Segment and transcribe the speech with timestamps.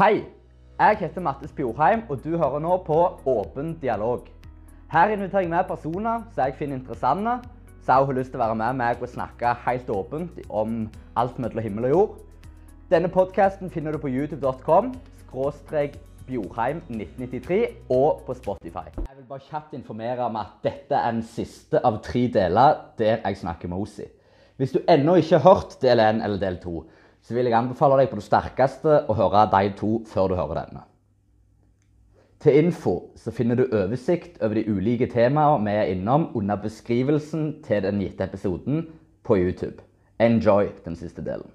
[0.00, 0.22] Hei!
[0.78, 2.94] Jeg heter Mattis Bjorheim, og du hører nå på
[3.28, 4.22] Åpen dialog.
[4.88, 7.34] Her inviterer jeg med personer som jeg finner interessante,
[7.84, 10.78] som har lyst til å være med meg og snakke helt åpent om
[11.20, 12.14] alt mellom himmel og jord.
[12.88, 14.94] Denne podkasten finner du på youtube.com
[15.26, 15.98] skråstrek
[16.30, 17.60] Bjorheim 1993
[17.98, 18.86] og på Spotify.
[19.02, 23.20] Jeg vil bare kjapt informere om at dette er den siste av tre deler der
[23.20, 24.08] jeg snakker med Osi.
[24.56, 26.78] Hvis du ennå ikke har hørt del 1 eller del 2,
[27.20, 30.62] så vil jeg anbefale deg på det sterkeste å høre de to før du hører
[30.64, 30.84] denne.
[32.40, 37.58] Til info så finner du oversikt over de ulike temaene vi er innom under beskrivelsen
[37.66, 38.86] til den gitte episoden
[39.28, 39.82] på YouTube.
[40.20, 41.50] Enjoy den siste delen.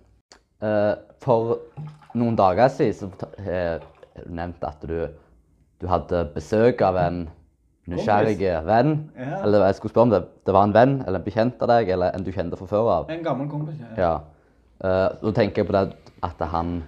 [0.62, 1.58] Eh, For
[2.14, 5.08] noen dager siden så du nevnt at du,
[5.82, 7.26] du hadde besøk av en
[7.90, 8.94] nysgjerrig venn.
[9.18, 9.42] Ja.
[9.42, 11.90] Eller jeg skulle spørre om det, det var en venn eller en bekjent av deg,
[11.98, 13.12] eller en du kjente fra før av.
[13.14, 13.82] En gammel kompis.
[13.82, 13.92] Ja.
[13.98, 14.14] Ja.
[14.84, 15.86] Uh, da tenker jeg på det
[16.26, 16.82] at han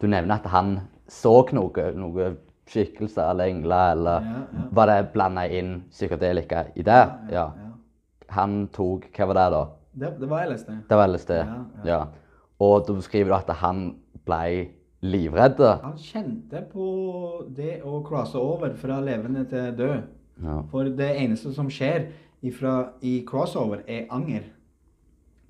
[0.00, 0.78] Du nevner at han
[1.08, 2.28] så noe, noe
[2.68, 4.64] skikkelser eller engler, eller Ja, ja.
[4.76, 7.02] Var det blanda inn psykadelika i det?
[7.32, 7.50] Ja.
[8.36, 9.62] Han tok Hva var det, da?
[9.98, 10.70] Det, det var LSD.
[10.88, 11.30] Det var LSD.
[11.84, 12.02] Ja.
[12.60, 14.68] Og da beskriver du at han ble
[15.00, 15.60] livredd.
[15.82, 16.88] Han kjente på
[17.56, 20.06] det å crosse over fra levende til død.
[20.44, 20.60] Ja.
[20.70, 22.10] For det eneste som skjer
[22.46, 24.46] ifra, i crossover, er anger.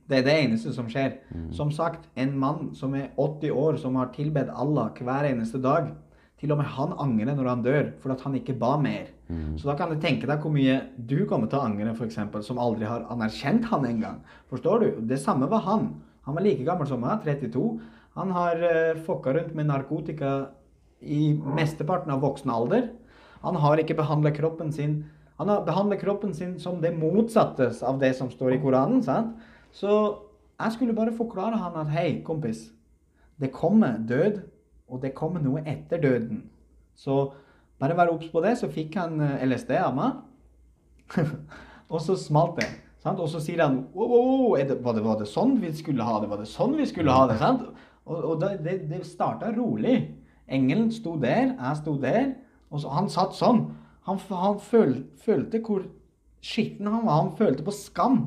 [0.08, 1.18] Det er det eneste som skjer.
[1.52, 5.90] Som sagt, en mann som er 80 år, som har tilbedt Allah hver eneste dag,
[6.38, 9.10] til og med han angrer når han dør, for at han ikke ba mer.
[9.58, 12.60] Så da kan du tenke deg hvor mye du kommer til å angre, f.eks., som
[12.62, 14.22] aldri har anerkjent han engang.
[14.48, 14.88] Forstår du?
[15.10, 15.90] Det samme var han.
[16.28, 17.66] Han var like gammel som meg, 32.
[18.16, 20.32] Han har uh, fokka rundt med narkotika
[21.00, 22.88] i mesteparten av voksen alder.
[23.44, 25.04] Han har ikke behandla kroppen sin
[25.38, 29.04] Han har behandlet kroppen sin som det motsatte av det som står i Koranen.
[29.06, 29.36] sant?
[29.74, 29.92] Så
[30.58, 32.68] jeg skulle bare forklare han at hei, kompis.
[33.40, 34.40] Det kommer død,
[34.88, 36.42] og det kommer noe etter døden.
[36.98, 37.30] Så
[37.78, 38.56] bare vær obs på det.
[38.58, 40.18] Så fikk han eh, LSD av meg.
[41.92, 42.68] og så smalt det.
[43.04, 43.20] Sant?
[43.22, 46.04] Og så sier han wow, wow, wow, det, var, det, var det sånn vi skulle
[46.04, 46.30] ha det?
[46.32, 47.38] Var det sånn vi skulle ha det?
[47.38, 47.68] Sant?
[48.08, 50.00] Og, og det, det starta rolig.
[50.48, 52.32] Engelen sto der, jeg sto der,
[52.72, 53.66] og så, han satt sånn.
[54.08, 55.84] Han, han føl, følte hvor
[56.44, 57.22] skitten han var.
[57.22, 58.22] Han følte på skam.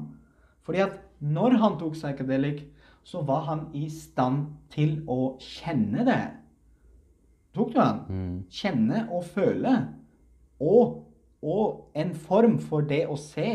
[0.66, 2.64] Fordi at når han tok psychedelic,
[3.04, 6.22] så var han i stand til å kjenne det.
[7.56, 8.02] Tok du han?
[8.50, 9.76] Kjenne og føle.
[10.62, 11.02] Og,
[11.42, 13.54] og en form for det å se.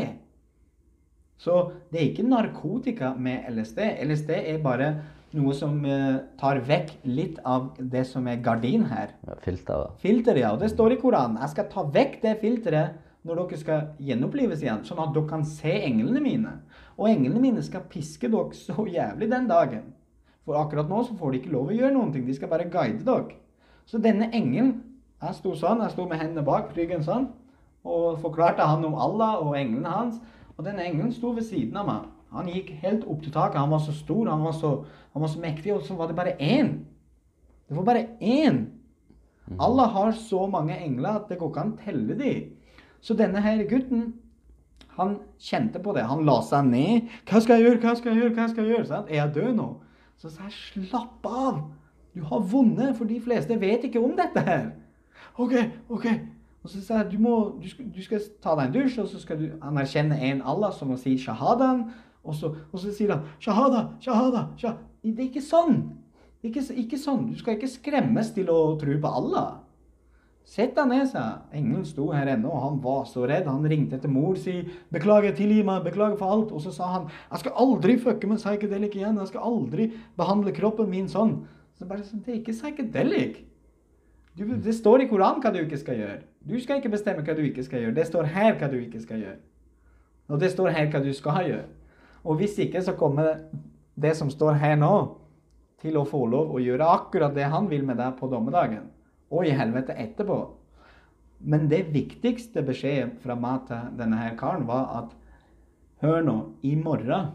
[1.37, 1.59] Så
[1.91, 3.79] det er ikke narkotika med LSD.
[4.03, 4.91] LSD er bare
[5.37, 9.13] noe som eh, tar vekk litt av det som er gardin her.
[9.27, 9.97] Ja, Filteret.
[10.01, 10.53] Filter, ja.
[10.55, 11.39] Og det står i Koranen.
[11.43, 15.43] Jeg skal ta vekk det filteret når dere skal gjenopplives igjen, sånn at dere kan
[15.47, 16.53] se englene mine.
[16.97, 19.93] Og englene mine skal piske dere så jævlig den dagen.
[20.45, 22.25] For akkurat nå så får de ikke lov å gjøre noen ting.
[22.27, 23.37] De skal bare guide dere.
[23.85, 24.83] Så denne engelen
[25.17, 27.23] Jeg sto sånn, jeg sto med hendene bak ryggen sånn,
[27.81, 30.19] og forklarte han om Allah og englene hans.
[30.53, 32.03] Og denne engelen sto ved siden av meg.
[32.35, 33.57] Han gikk helt opp til taket.
[33.57, 34.71] Han var så stor, han var så,
[35.15, 36.69] han var så mektig, og så var det bare én.
[37.65, 38.59] Det var bare én.
[39.57, 42.53] Allah har så mange engler at det går ikke an å telle dem.
[43.01, 44.13] Så denne her gutten,
[44.97, 46.05] han kjente på det.
[46.09, 47.11] Han la seg ned.
[47.29, 48.87] Hva skal jeg gjøre, hva skal jeg gjøre, hva skal jeg gjøre?
[48.89, 49.67] Sånn, Er jeg død nå?
[50.17, 51.61] Så sa jeg, slapp av.
[52.17, 54.71] Du har vunnet, for de fleste vet ikke om dette her.
[55.37, 55.53] Ok,
[55.93, 56.07] ok.
[56.65, 59.11] Og så sa jeg, du, må, du, skal, du skal ta deg en dusj, og
[59.11, 61.85] så skal du anerkjenne en Allah som må si shahadan.
[62.27, 64.83] Og så, og så sier han shahada, shahada, shahada.
[65.05, 65.77] Det er ikke sånn.
[66.43, 67.29] Ikke, ikke sånn.
[67.29, 69.61] Du skal ikke skremmes til å tro på Allah.
[70.47, 71.59] Sett deg ned, sa jeg.
[71.59, 73.49] Engelen sto her ennå, og han var så redd.
[73.51, 74.61] Han ringte etter mor si
[74.93, 76.53] 'Beklager, tilgi meg, beklager for alt'.
[76.55, 79.17] Og så sa han 'Jeg skal aldri fucke med psychedelic igjen.
[79.17, 81.43] Jeg skal aldri behandle kroppen min sånn'.
[81.77, 83.43] Så bare sånn, Det er ikke psychedelic.
[84.37, 86.21] Du, det står i Koranen hva du ikke skal gjøre.
[86.47, 87.95] Du skal ikke bestemme hva du ikke skal gjøre.
[87.95, 89.39] Det står her hva du ikke skal gjøre.
[90.29, 91.65] Og det står her hva du skal gjøre.
[92.23, 93.49] Og hvis ikke, så kommer
[93.99, 95.17] det som står her nå,
[95.81, 98.87] til å få lov å gjøre akkurat det han vil med deg på dommedagen.
[99.31, 100.37] Og i helvete etterpå.
[101.39, 105.15] Men det viktigste beskjedet fra meg til denne her karen var at
[105.97, 107.31] Hør nå, i morgen,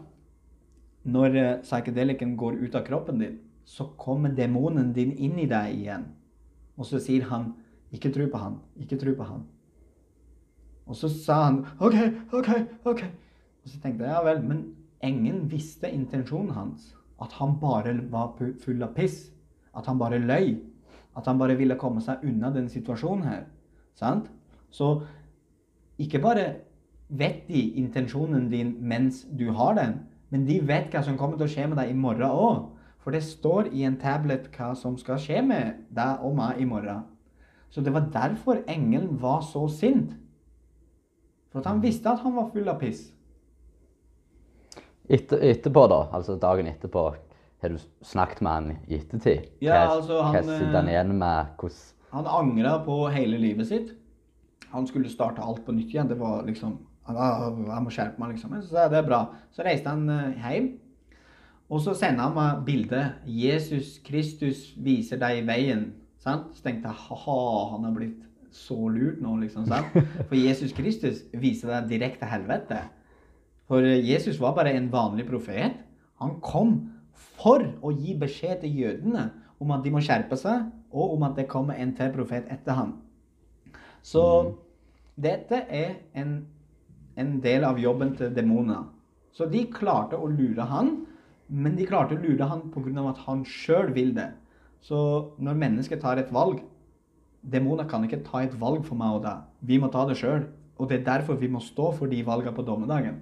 [1.03, 6.05] når eh, går ut av kroppen din, så kommer demonen din inn i deg igjen.
[6.77, 7.53] Og så sier han,
[7.91, 9.43] ikke tro på han, ikke tro på han.
[10.87, 11.95] Og så sa han, ok,
[12.33, 12.49] ok,
[12.85, 13.03] ok.
[13.63, 14.63] Og så tenkte jeg, ja vel, men
[15.03, 16.93] ingen visste intensjonen hans.
[17.21, 19.29] At han bare var full av piss.
[19.75, 20.57] At han bare løy.
[21.17, 23.43] At han bare ville komme seg unna denne situasjonen her.
[23.97, 24.29] Sant?
[24.73, 24.95] Så
[26.01, 26.45] ikke bare
[27.13, 29.99] vet de intensjonen din mens du har den,
[30.33, 32.63] men de vet hva som kommer til å skje med deg i morgen òg.
[33.03, 36.65] For det står i en tablet hva som skal skje med deg og meg i
[36.65, 37.03] morgen.
[37.69, 40.13] Så det var derfor engelen var så sint.
[41.51, 43.11] For at han visste at han var full av piss.
[45.03, 47.03] Etter, etterpå, da, altså dagen etterpå,
[47.63, 49.49] har du snakket med han i ettertid?
[49.63, 51.53] Ja, altså, han, Hva sitter han eh, igjen med?
[51.59, 53.93] Hvordan Han angra på hele livet sitt.
[54.73, 56.09] Han skulle starte alt på nytt igjen.
[56.09, 56.77] Det var liksom
[57.09, 58.53] «Ah, Jeg må skjerpe meg, liksom.
[58.61, 59.21] Så sa jeg, det er bra.
[59.51, 60.69] Så reiste han eh, hjem.
[61.73, 65.89] Og så sendte han meg bildet 'Jesus Kristus viser deg veien'.
[66.21, 66.53] Sant?
[66.55, 67.39] Så tenkte jeg ha-ha,
[67.73, 68.21] han har blitt
[68.53, 69.65] så lurt nå, liksom.
[69.67, 69.95] sant?
[70.29, 72.83] For Jesus Kristus viser deg direkte helvete.
[73.67, 75.79] For Jesus var bare en vanlig profet.
[76.21, 76.75] Han kom
[77.13, 79.29] for å gi beskjed til jødene
[79.61, 82.77] om at de må skjerpe seg, og om at det kommer en til profet etter
[82.77, 82.97] ham.
[84.03, 84.23] Så
[85.15, 86.35] dette er en,
[87.17, 88.83] en del av jobben til demoner.
[89.33, 90.93] Så de klarte å lure han,
[91.49, 93.09] men de klarte å lure han pga.
[93.09, 94.31] at han sjøl vil det.
[94.81, 96.61] Så når mennesker tar et valg
[97.43, 99.41] Demoner kan ikke ta et valg for meg og deg.
[99.67, 100.45] Vi må ta det sjøl.
[100.79, 103.17] Og det er derfor vi må stå for de valgene på dommedagen.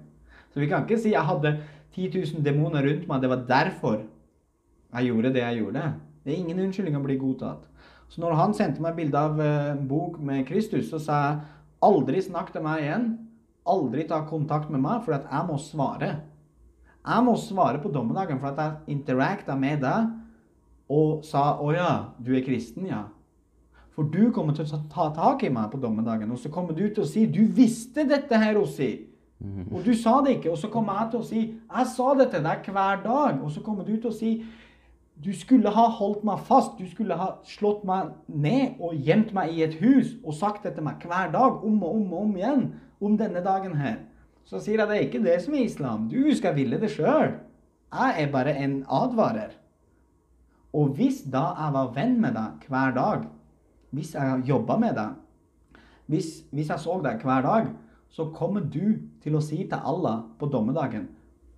[0.51, 1.55] Så vi kan ikke si jeg hadde
[1.95, 4.01] 10 000 demoner rundt meg, det var derfor
[4.91, 5.83] jeg gjorde det jeg gjorde.
[6.23, 7.67] Det er ingen unnskyldning å bli godtatt.
[8.11, 11.37] Så når han sendte meg bilde av eh, en bok med Kristus, så sa jeg
[11.87, 13.05] aldri snakk til meg igjen.
[13.71, 16.11] Aldri ta kontakt med meg, for jeg må svare.
[17.01, 20.11] Jeg må svare på dommedagen for at jeg interacta med deg
[20.91, 23.07] og sa 'Å ja, du er kristen, ja'.
[23.95, 26.75] For du kommer til å ta- ta tak i meg på dommedagen, og så kommer
[26.75, 29.10] du til å si 'Du visste dette her, Ossi'.
[29.71, 30.51] Og du sa det ikke.
[30.51, 31.41] Og så kommer jeg til å si
[31.75, 33.43] 'Jeg sa det til deg hver dag'.
[33.43, 34.45] Og så kommer du til å si
[35.23, 36.77] 'Du skulle ha holdt meg fast.
[36.77, 40.73] Du skulle ha slått meg ned og gjemt meg i et hus' og sagt det
[40.73, 43.95] til meg hver dag, om og om og om igjen, om denne dagen her.
[44.45, 46.09] Så sier jeg det er ikke det som er islam.
[46.09, 47.33] Du skal ville det sjøl.
[47.93, 49.51] Jeg er bare en advarer.
[50.73, 53.25] Og hvis da jeg var venn med deg hver dag,
[53.91, 55.09] hvis jeg jobba med deg,
[56.07, 57.67] hvis, hvis jeg så deg hver dag,
[58.09, 61.09] så kommer du til å si til Allah på dommedagen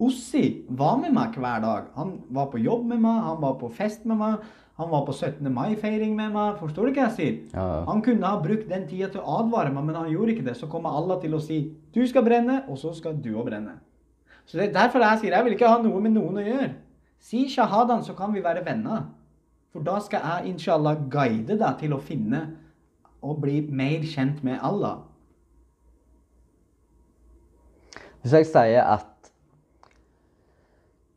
[0.04, 1.88] Ossi var med meg hver dag.
[1.96, 4.42] Han var på jobb med meg, han var på fest med meg,
[4.80, 5.46] han var på 17.
[5.54, 6.58] mai-feiring med meg.
[6.60, 7.36] Forstår du hva jeg sier?
[7.54, 7.84] Ja.
[7.88, 10.56] Han kunne ha brukt den tida til å advare meg, men han gjorde ikke det.
[10.58, 11.60] Så kommer Allah til å si
[11.94, 13.78] du skal brenne, og så skal du òg brenne.
[14.50, 16.72] Så det er derfor jeg sier jeg vil ikke ha noe med noen å gjøre.
[17.24, 19.06] Si shahadan, så kan vi være venner.
[19.72, 22.44] For da skal jeg inshallah guide deg til å finne
[23.24, 25.06] og bli mer kjent med Allah.
[28.24, 29.10] Hvis jeg sier at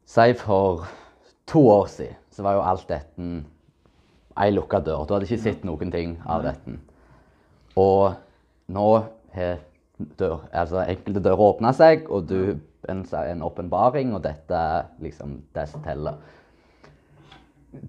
[0.06, 0.86] Si for
[1.46, 3.26] to år siden, så var jo alt dette
[4.36, 5.04] ei lukka dør.
[5.06, 6.76] Du hadde ikke sett noen ting av dette.
[7.78, 8.14] Og
[8.72, 8.86] nå
[9.34, 9.58] har
[10.18, 12.56] dør, altså enkelte dører åpna seg, og du
[12.88, 16.20] en, en åpenbaring, og dette er liksom det som teller.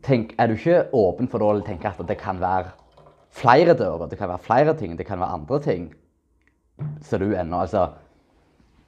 [0.04, 2.74] Tenk, er du ikke åpen for å tenke at det kan være
[3.38, 5.88] flere dører, det kan være flere ting, det kan være andre ting?
[7.02, 7.88] Så du ennå Altså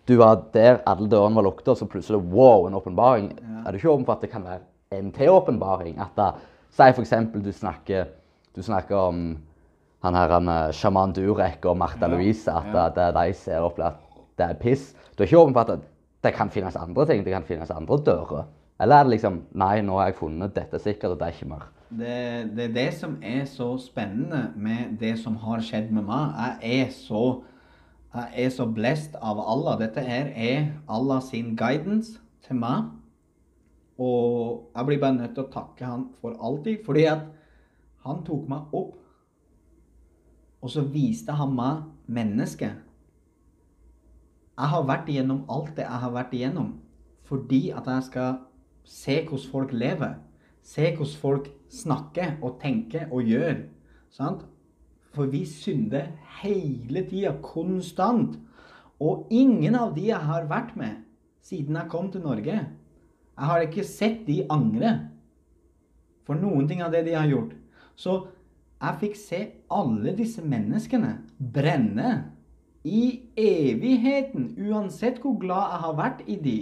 [0.09, 3.29] du var der, alle dørene var lukket, og så plutselig wow, en åpenbaring.
[3.61, 4.63] Er du ikke åpen for at det kan være
[4.97, 5.99] en til åpenbaring?
[6.01, 6.31] At da,
[6.69, 8.11] Si eksempel du snakker,
[8.55, 9.21] du snakker om
[10.03, 12.85] han her med sjaman Durek og Martha Ja, Louise, at ja.
[12.95, 13.97] det, de ser opp at
[14.39, 14.93] det er piss.
[15.15, 15.83] Du er ikke åpen for at
[16.23, 18.47] det, kan finnes andre ting, det kan finnes andre dører?
[18.79, 21.49] Eller er det liksom Nei, nå har jeg funnet dette sikkert, og det er ikke
[21.51, 21.67] mer.
[21.89, 22.15] Det,
[22.55, 26.37] det er det som er så spennende med det som har skjedd med meg.
[26.61, 27.23] Jeg er så,
[28.13, 29.77] er så blessed av Allah.
[29.79, 32.89] Dette her er Allah sin guidance til meg.
[33.99, 37.25] Og jeg blir bare nødt til å takke han for alltid, fordi at
[38.05, 38.95] han tok meg opp,
[40.59, 42.79] og så viste han meg mennesket.
[44.59, 46.71] Jeg har vært igjennom alt det jeg har vært igjennom,
[47.27, 48.39] fordi at jeg skal
[48.83, 50.15] se hvordan folk lever.
[50.63, 53.61] Se hvordan folk snakker og tenker og gjør.
[54.11, 54.43] Sant?
[55.19, 58.37] For vi synder hele tida, konstant.
[59.03, 61.01] Og ingen av de jeg har vært med
[61.43, 62.55] siden jeg kom til Norge,
[63.39, 64.93] jeg har ikke sett de angre
[66.27, 67.51] for noen ting av det de har gjort.
[67.99, 68.15] Så
[68.79, 69.39] jeg fikk se
[69.75, 72.11] alle disse menneskene brenne
[72.87, 76.57] i evigheten, uansett hvor glad jeg har vært i de.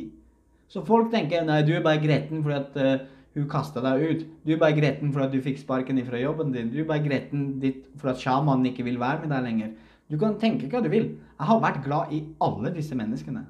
[0.66, 3.06] Så folk tenker nei, du er bare gretten fordi at eh,
[3.38, 4.24] hun kasta deg ut.
[4.46, 6.72] Du er bare gretten for at du fikk sparken fra jobben din.
[6.74, 9.76] Du er bare gretten ditt for at sjamanen ikke vil være med deg lenger.
[10.10, 11.12] Du kan tenke hva du vil.
[11.38, 13.46] Jeg har vært glad i alle disse menneskene.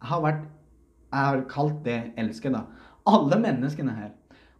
[0.00, 0.50] Jeg har vært
[1.14, 2.64] Jeg har kalt det elske, da.
[3.06, 4.08] Alle menneskene her.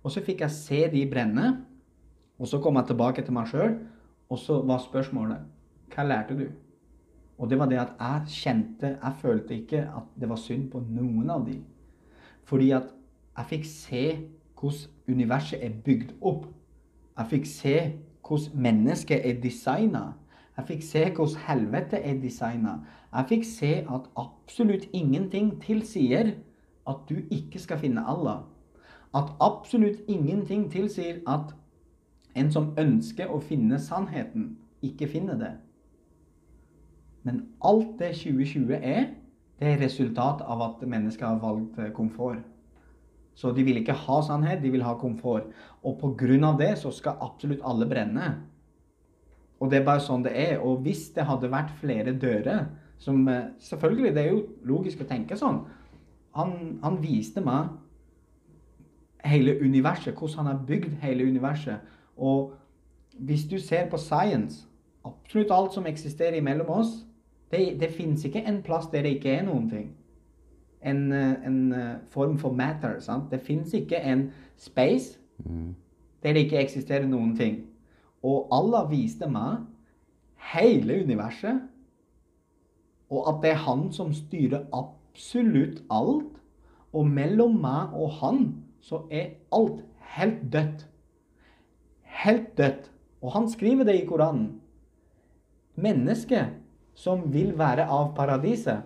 [0.05, 1.49] Og så fikk jeg se de brenne.
[2.39, 3.75] Og så kom jeg tilbake til meg sjøl,
[4.31, 5.43] og så var spørsmålet
[5.95, 6.47] Hva lærte du?
[7.39, 10.83] Og det var det at jeg kjente Jeg følte ikke at det var synd på
[10.87, 11.59] noen av de.
[12.47, 12.93] Fordi at
[13.35, 14.05] jeg fikk se
[14.65, 16.47] hvordan universet er bygd opp.
[17.19, 17.93] Jeg fikk se
[18.29, 20.03] hvordan mennesket er designa.
[20.57, 22.79] Jeg fikk se hvordan helvete er designa.
[23.15, 26.33] Jeg fikk se at absolutt ingenting tilsier
[26.89, 28.41] at du ikke skal finne Allah.
[29.15, 31.55] At absolutt ingenting tilsier at
[32.37, 35.53] en som ønsker å finne sannheten, ikke finner det.
[37.23, 39.07] Men alt det 2020 er,
[39.61, 42.43] det er resultat av at mennesker har valgt eh, komfort.
[43.35, 45.51] Så de vil ikke ha sannhet, de vil ha komfort.
[45.83, 46.57] Og pga.
[46.59, 48.35] det så skal absolutt alle brenne.
[49.61, 50.59] Og det er bare sånn det er.
[50.61, 52.67] Og hvis det hadde vært flere dører
[52.99, 55.65] som eh, Selvfølgelig, det er jo logisk å tenke sånn.
[56.35, 57.73] Han, han viste meg
[59.25, 61.83] hele universet, hvordan han har bygd hele universet.
[62.17, 62.53] Og
[63.19, 64.67] hvis du ser på science,
[65.05, 67.05] absolutt alt som eksisterer mellom oss,
[67.51, 69.93] det, det fins ikke en plass der det ikke er noen ting.
[70.85, 73.01] En, eh, en eh, form for matter.
[73.01, 73.31] Sant?
[73.31, 75.75] Det fins ikke en space Mm.
[76.23, 77.67] der det ikke eksisterer noen ting.
[78.23, 79.65] Og Allah viste meg
[80.55, 81.61] hele universet,
[83.11, 86.41] og at det er han som styrer absolutt alt.
[86.95, 90.87] Og mellom meg og han så er alt helt dødt.
[92.03, 92.91] Helt dødt.
[93.23, 94.61] Og han skriver det i Koranen.
[95.75, 96.55] Mennesket
[96.95, 98.83] som vil være av paradiset,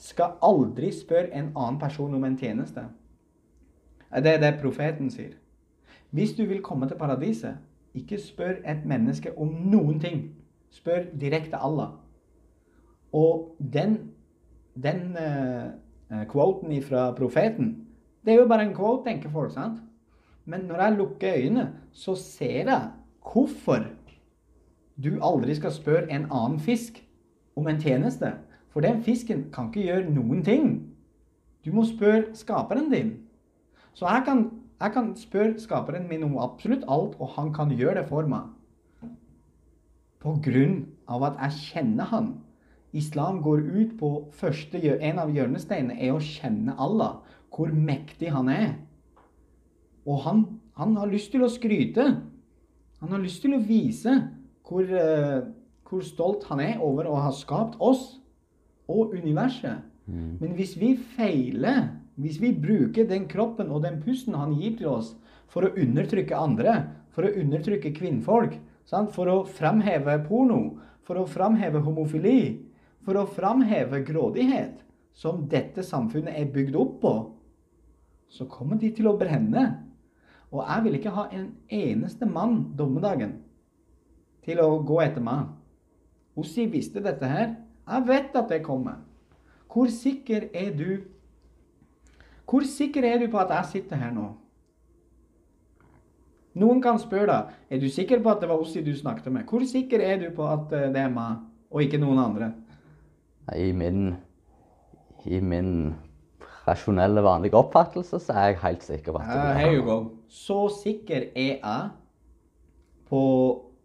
[0.00, 2.86] skal aldri spørre en annen person om en tjeneste.
[4.10, 5.36] Det er det profeten sier.
[6.10, 7.60] Hvis du vil komme til paradiset,
[7.94, 10.22] ikke spør et menneske om noen ting.
[10.70, 11.92] Spør direkte Allah.
[13.12, 13.98] Og den,
[14.74, 17.86] den uh, quoten fra profeten,
[18.24, 19.52] det er jo bare en quote, tenker folk.
[19.52, 19.78] sant?
[20.44, 22.90] Men når jeg lukker øynene, så ser jeg
[23.32, 23.84] hvorfor
[25.04, 27.02] du aldri skal spørre en annen fisk
[27.56, 28.32] om en tjeneste.
[28.70, 30.68] For den fisken kan ikke gjøre noen ting.
[31.64, 33.12] Du må spørre skaperen din.
[33.94, 34.44] Så jeg kan,
[34.80, 38.46] jeg kan spørre skaperen min om absolutt alt, og han kan gjøre det for meg.
[40.20, 42.30] På grunn av at jeg kjenner han.
[42.92, 47.20] Islam går ut på første, En av hjørnesteinene er å kjenne Allah.
[47.50, 48.74] Hvor mektig han er.
[50.06, 50.44] Og han,
[50.76, 52.06] han har lyst til å skryte.
[53.00, 54.14] Han har lyst til å vise
[54.68, 55.42] hvor, eh,
[55.88, 58.19] hvor stolt han er over å ha skapt oss
[58.90, 59.86] og universet.
[60.10, 60.36] Mm.
[60.40, 61.88] Men hvis vi feiler,
[62.20, 65.14] hvis vi bruker den kroppen og den pusten han gir til oss
[65.50, 66.76] for å undertrykke andre,
[67.14, 69.12] for å undertrykke kvinnfolk, sant?
[69.14, 72.62] for å framheve porno, for å framheve homofili,
[73.06, 74.82] for å framheve grådighet,
[75.16, 77.14] som dette samfunnet er bygd opp på,
[78.30, 79.64] så kommer de til å brenne.
[80.50, 83.38] Og jeg vil ikke ha en eneste mann dommedagen
[84.46, 85.50] til å gå etter meg.
[86.38, 87.52] Ossi visste dette her.
[87.90, 89.00] Jeg vet at det kommer.
[89.70, 91.00] Hvor sikker er du
[92.50, 94.28] Hvor sikker er du på at jeg sitter her nå?
[96.58, 99.46] Noen kan spørre deg er du sikker på at det var Ossi du snakket med.
[99.46, 102.50] Hvor sikker er du på at eh, det er meg, og ikke noen andre?
[103.54, 104.16] I min,
[105.30, 105.94] I min
[106.66, 109.98] rasjonelle, vanlige oppfattelse så er jeg helt sikker på at det Uh, er you go.
[110.26, 111.88] Så sikker er jeg
[113.10, 113.24] på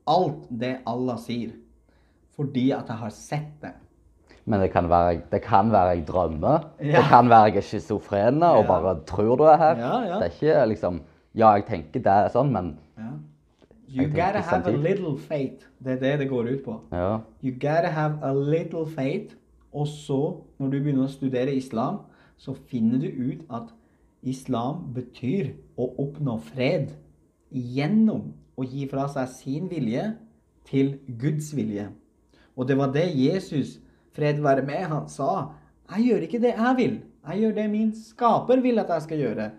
[0.10, 1.54] alt det Allah sier,
[2.36, 3.76] fordi at jeg har sett det.
[4.46, 6.66] Men det kan være, det kan være jeg drømmer.
[6.80, 6.98] Ja.
[7.00, 8.68] Det kan være jeg er schizofren og Ja.
[8.68, 9.76] bare tror du er her.
[9.78, 10.20] Ja, ja.
[10.20, 11.02] Det er ikke liksom
[11.36, 13.10] Ja, jeg tenker det er sånn, men Ja.
[13.90, 15.66] You gotta have a little faith.
[15.84, 16.80] Det er det det går ut på.
[16.92, 17.18] ja.
[17.44, 19.36] You gotta have a little faith.
[19.74, 21.98] Og så, når du begynner å studere islam,
[22.38, 23.74] så finner du ut at
[24.24, 26.88] islam betyr å oppnå fred
[27.52, 30.14] gjennom å gi fra seg sin vilje
[30.66, 31.90] til Guds vilje.
[32.58, 33.80] Og det var det Jesus,
[34.16, 35.52] fred være med, han sa.
[35.92, 36.96] Jeg gjør ikke det jeg vil.
[37.28, 39.52] Jeg gjør det min skaper vil at jeg skal gjøre.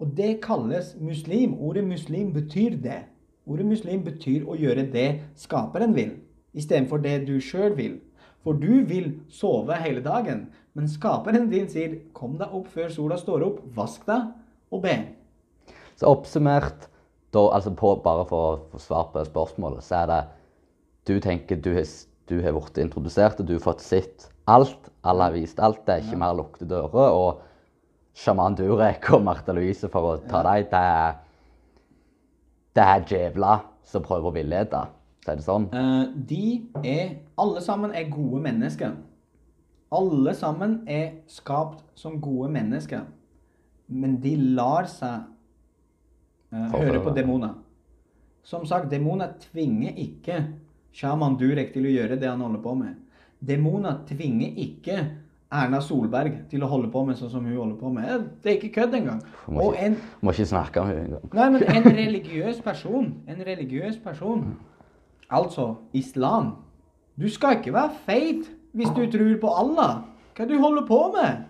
[0.00, 1.54] Og det kalles muslim.
[1.60, 3.02] Ordet muslim betyr det.
[3.46, 5.08] Ordet muslim betyr å gjøre det
[5.38, 6.16] skaperen vil,
[6.58, 8.00] istedenfor det du sjøl vil.
[8.42, 13.16] For du vil sove hele dagen, men skaperen din sier 'kom deg opp før sola
[13.16, 14.32] står opp, vask deg
[14.70, 15.06] og be'.
[15.96, 16.88] Så oppsummert,
[17.32, 20.24] da, altså på, bare for å få svar på spørsmålet, så er det
[21.06, 21.84] Du tenker du har,
[22.26, 24.90] du har blitt introdusert, og du har fått sett alt.
[25.06, 25.84] Alle har vist alt.
[25.86, 27.14] Det er ikke mer lukte dører.
[27.14, 27.42] Og
[28.16, 31.22] sjaman Durek og Martha Louise, for å ta deg, det er
[32.76, 33.52] Det er djevla
[33.88, 34.82] som prøver å villede.
[35.26, 35.70] Er det sånn?
[35.72, 38.92] Uh, de er Alle sammen er gode mennesker.
[39.96, 43.06] Alle sammen er skapt som gode mennesker.
[43.88, 45.24] Men de lar seg
[46.52, 47.54] uh, høre på demoner.
[48.46, 50.42] Som sagt, demoner tvinger ikke
[50.96, 52.94] sjaman Durek til å gjøre det han holder på med.
[53.46, 54.98] Demoner tvinger ikke
[55.52, 58.24] Erna Solberg til å holde på med sånn som hun holder på med.
[58.42, 59.20] Det er ikke kødd engang.
[59.48, 61.34] Må ikke- en, Må ikke snakke om henne engang.
[61.34, 64.56] nei, men en religiøs person, en religiøs person,
[65.30, 66.56] altså islam
[67.18, 70.02] Du skal ikke være feit hvis du tror på Allah.
[70.36, 71.44] Hva du holder på med?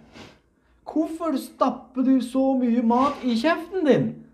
[0.86, 4.24] Hvorfor stapper du så mye mat i kjeften din?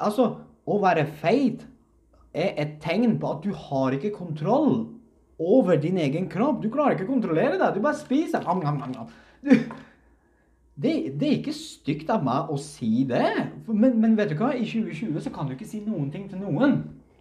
[0.00, 1.64] Altså, å være feit
[2.34, 4.86] er et tegn på at du har ikke kontroll
[5.38, 6.62] over din egen kropp.
[6.62, 7.72] Du klarer ikke å kontrollere det.
[7.74, 8.44] Du bare spiser.
[8.50, 9.12] Am, am, am.
[9.44, 9.54] Du,
[10.74, 13.26] det, det er ikke stygt av meg å si det.
[13.68, 14.52] Men, men vet du hva?
[14.54, 16.80] I 2020 så kan du ikke si noen ting til noen.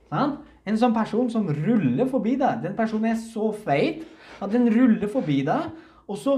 [0.09, 0.41] Sant?
[0.63, 4.05] En sånn person som ruller forbi deg, den personen er så feit
[4.41, 5.73] at den ruller forbi deg,
[6.07, 6.37] og så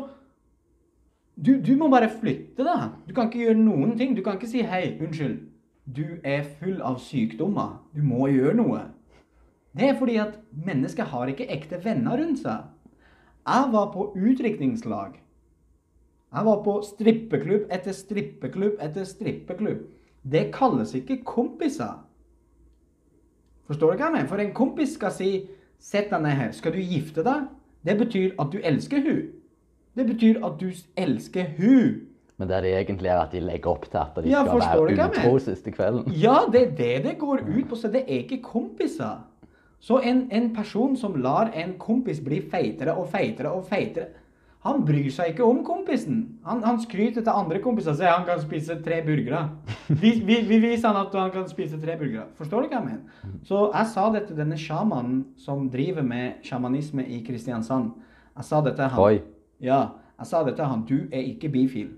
[1.35, 2.95] du, du må bare flytte deg.
[3.05, 4.15] Du kan ikke gjøre noen ting.
[4.15, 5.41] Du kan ikke si 'hei, unnskyld'.
[5.85, 7.77] Du er full av sykdommer.
[7.93, 8.79] Du må gjøre noe.
[9.75, 12.63] Det er fordi at mennesker har ikke ekte venner rundt seg.
[13.45, 15.19] Jeg var på utdrikningslag.
[16.35, 19.85] Jeg var på strippeklubb etter strippeklubb etter strippeklubb.
[20.25, 22.01] Det kalles ikke kompiser.
[23.69, 24.29] Forstår du hva jeg mener?
[24.29, 25.47] For en kompis skal si
[25.79, 26.51] 'Sett deg ned her.
[26.51, 27.47] Skal du gifte deg?'
[27.85, 29.21] Det betyr at du elsker hun.
[29.95, 32.07] Det betyr at du elsker hun.
[32.37, 35.07] Men det de egentlig er at de legger opp til at de Ja, skal være
[35.07, 36.11] utro siste kvelden.
[36.19, 39.23] Ja, det er det det går ut på, så det er ikke kompiser.
[39.79, 44.07] Så en, en person som lar en kompis bli feitere og feitere og feitere,
[44.65, 46.23] han bryr seg ikke om kompisen.
[46.45, 49.43] Han, han skryter til andre kompiser og sier han kan spise tre burgere.
[50.01, 52.23] Vi, vi, vi viser han at han kan spise tre burgere.
[52.39, 53.35] Forstår du hva jeg mener?
[53.45, 57.91] Så jeg sa det til denne sjamanen som driver med sjamanisme i Kristiansand.
[58.33, 59.03] Jeg sa det til han.
[59.03, 59.19] Oi.
[59.61, 59.77] Ja,
[60.17, 60.81] jeg sa det til han.
[60.89, 61.93] Du er ikke bifil.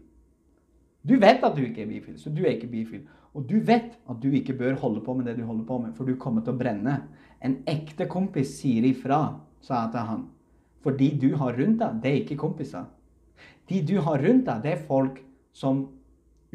[1.08, 3.06] Du vet at du ikke er bifil, så du er ikke bifil.
[3.38, 5.94] Og du vet at du ikke bør holde på med det du holder på med,
[5.96, 6.98] for du kommer til å brenne.
[7.44, 10.26] En ekte kompis sier ifra, sa jeg til han.
[10.84, 12.88] For de du har rundt deg, det er ikke kompiser.
[13.70, 15.22] De du har rundt deg, det er folk
[15.56, 15.86] som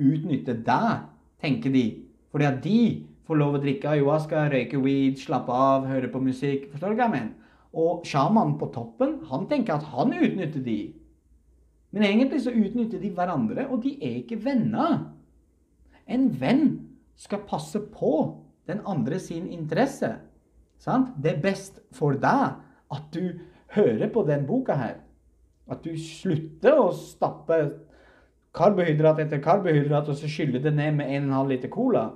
[0.01, 1.09] utnytter deg,
[1.43, 1.87] tenker de.
[2.33, 2.81] Fordi at de
[3.29, 6.69] får lov å drikke ayahuasca, røyke weed, slappe av, høre på musikk.
[6.73, 7.33] Forstår du hva jeg mener?
[7.73, 10.81] Og sjamanen på toppen, han tenker at han utnytter de.
[11.93, 15.11] Men egentlig så utnytter de hverandre, og de er ikke venner.
[16.09, 16.67] En venn
[17.21, 18.13] skal passe på
[18.71, 20.15] den andre sin interesse.
[20.81, 21.13] Sant?
[21.23, 22.59] Det er best for deg
[22.93, 23.39] at du
[23.77, 24.97] hører på den boka her.
[25.71, 27.59] At du slutter å stappe
[28.57, 32.09] karbohydrat etter karbohydrat og så skylle det ned med 1,5 liter cola.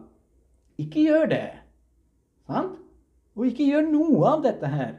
[0.81, 1.47] Ikke gjør det.
[2.49, 2.81] Sant?
[3.37, 4.97] Og ikke gjør noe av dette her.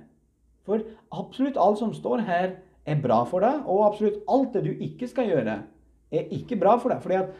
[0.68, 0.84] For
[1.16, 2.56] absolutt alt som står her,
[2.88, 5.58] er bra for deg, og absolutt alt det du ikke skal gjøre,
[6.12, 7.04] er ikke bra for deg.
[7.04, 7.36] Fordi at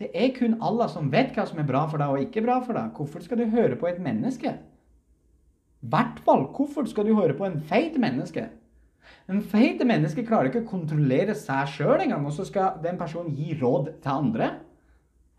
[0.00, 2.58] det er kun Allah som vet hva som er bra for deg og ikke bra
[2.64, 2.92] for deg.
[2.96, 4.52] Hvorfor skal du høre på et menneske?
[5.86, 8.48] Hvert fall, hvorfor skal du høre på en feit menneske?
[9.30, 13.34] En feit menneske klarer ikke å kontrollere seg sjøl engang, og så skal den personen
[13.36, 14.50] gi råd til andre.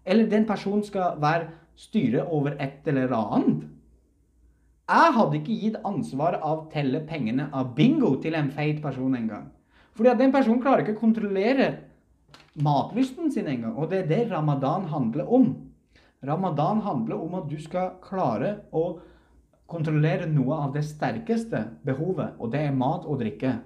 [0.07, 3.65] Eller den personen skal være styre over et eller annet.
[4.87, 9.49] Jeg hadde ikke gitt ansvar av telle pengene av bingo til en feit person engang.
[9.97, 11.67] Fordi at den personen klarer ikke å kontrollere
[12.63, 13.75] matlysten sin engang.
[13.75, 15.49] Og det er det ramadan handler om.
[16.23, 18.99] Ramadan handler om at du skal klare å
[19.67, 23.57] kontrollere noe av det sterkeste behovet, og det er mat og drikke.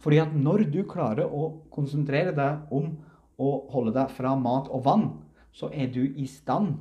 [0.00, 2.94] Fordi at når du klarer å konsentrere deg om
[3.36, 5.10] å holde deg fra mat og vann,
[5.52, 6.78] så er du i stand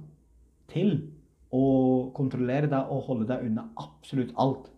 [0.72, 1.02] til
[1.52, 1.66] å
[2.16, 4.70] kontrollere deg og holde deg unna absolutt alt.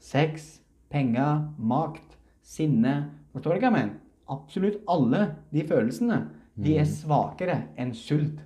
[0.00, 0.60] Sex,
[0.92, 2.96] penger, makt, sinne
[3.36, 3.96] Forstår du hva jeg mener?
[4.32, 5.18] Absolutt alle
[5.52, 6.16] de følelsene
[6.56, 8.38] de er svakere enn sult.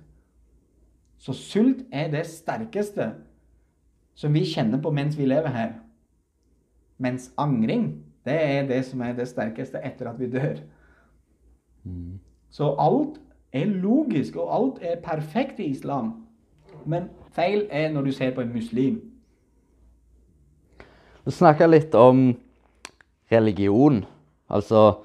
[1.15, 3.05] Så sult er det sterkeste
[4.19, 5.71] som vi kjenner på mens vi lever her.
[6.99, 10.59] Mens angring, det er det som er det sterkeste etter at vi dør.
[12.51, 13.15] Så alt
[13.55, 16.13] er logisk, og alt er perfekt i islam.
[16.85, 18.99] Men feil er når du ser på en muslim.
[21.25, 22.31] Du snakka litt om
[23.31, 24.05] religion.
[24.49, 24.99] Altså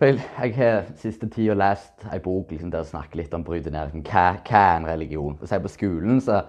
[0.00, 3.88] Jeg har siste tida lest ei bok liksom, der jeg snakker litt om bryte ned
[3.88, 5.38] liksom, hva, hva er en religion.
[5.42, 6.42] Å si På skolen så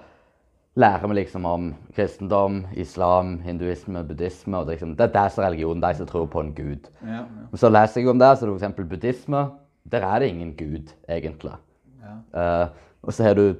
[0.80, 4.58] lærer vi liksom om kristendom, islam, hinduisme, buddhisme.
[4.58, 6.92] og det, liksom, det er det som er religion, de som tror på en gud.
[7.02, 7.48] Ja, ja.
[7.58, 8.90] så leser jeg om det, så er det f.eks.
[8.92, 9.48] buddhisme.
[9.92, 11.58] Der er det ingen gud, egentlig.
[12.04, 12.20] ja.
[12.38, 12.70] Uh,
[13.02, 13.56] og så har du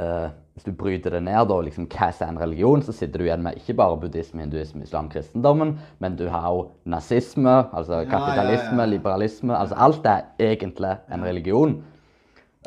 [0.00, 3.24] eh, Hvis du bryter det ned, da, liksom, hva er en religion, så sitter du
[3.24, 8.08] igjen med ikke bare buddhisme, hinduisme, islam, kristendommen, men du har òg nazisme, altså ja,
[8.10, 8.88] kapitalisme, ja.
[8.90, 11.78] liberalisme altså Alt er egentlig en religion.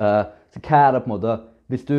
[0.01, 0.23] Eh,
[0.55, 1.37] så hva er det på en måte
[1.69, 1.97] Hvis du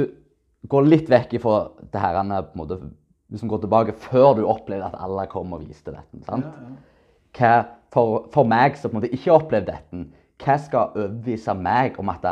[0.71, 2.81] går litt vekk ifra det her på en måte,
[3.29, 6.45] Hvis du går tilbake før du opplevde at Allah kom og viste dette sant?
[6.45, 6.83] Ja, ja.
[7.35, 7.55] Hva
[7.95, 10.03] for, for meg som på en måte ikke har opplevd dette,
[10.43, 12.27] hva skal overbevise meg om at,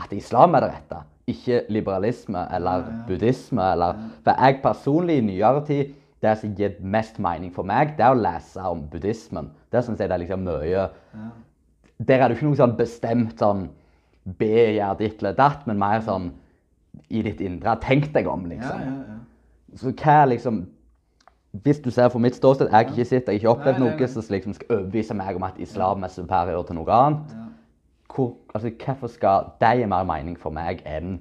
[0.00, 1.02] at islam er det rette?
[1.28, 3.64] Ikke liberalisme eller buddhisme.
[3.74, 8.02] Eller, for jeg personlig i nyere tid det som gir mest mening for meg, det
[8.06, 9.52] er å lese om buddhismen.
[9.70, 10.88] Det syns jeg det er liksom mye
[11.98, 13.68] Der er det ikke noe sånn bestemt sånn
[14.38, 16.32] Be, gjør ditt eller datt, men mer sånn
[17.08, 17.78] i ditt indre.
[17.80, 18.82] Tenk deg om, liksom.
[18.82, 19.18] ja, ja.
[19.78, 20.66] Så hva liksom
[21.64, 24.08] Hvis du ser fra mitt ståsted, jeg har ikke sett, jeg har ikke opplevd noe
[24.12, 27.30] som liksom skal overbevise meg om at islam er superior til noe annet.
[28.18, 31.20] Hvor, altså, hvorfor skal det gi mer mening for meg enn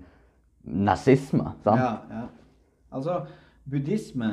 [0.65, 1.51] nazisme?
[1.61, 1.77] Sant?
[1.77, 2.23] Ja, ja.
[2.91, 3.19] Altså,
[3.69, 4.31] buddhisme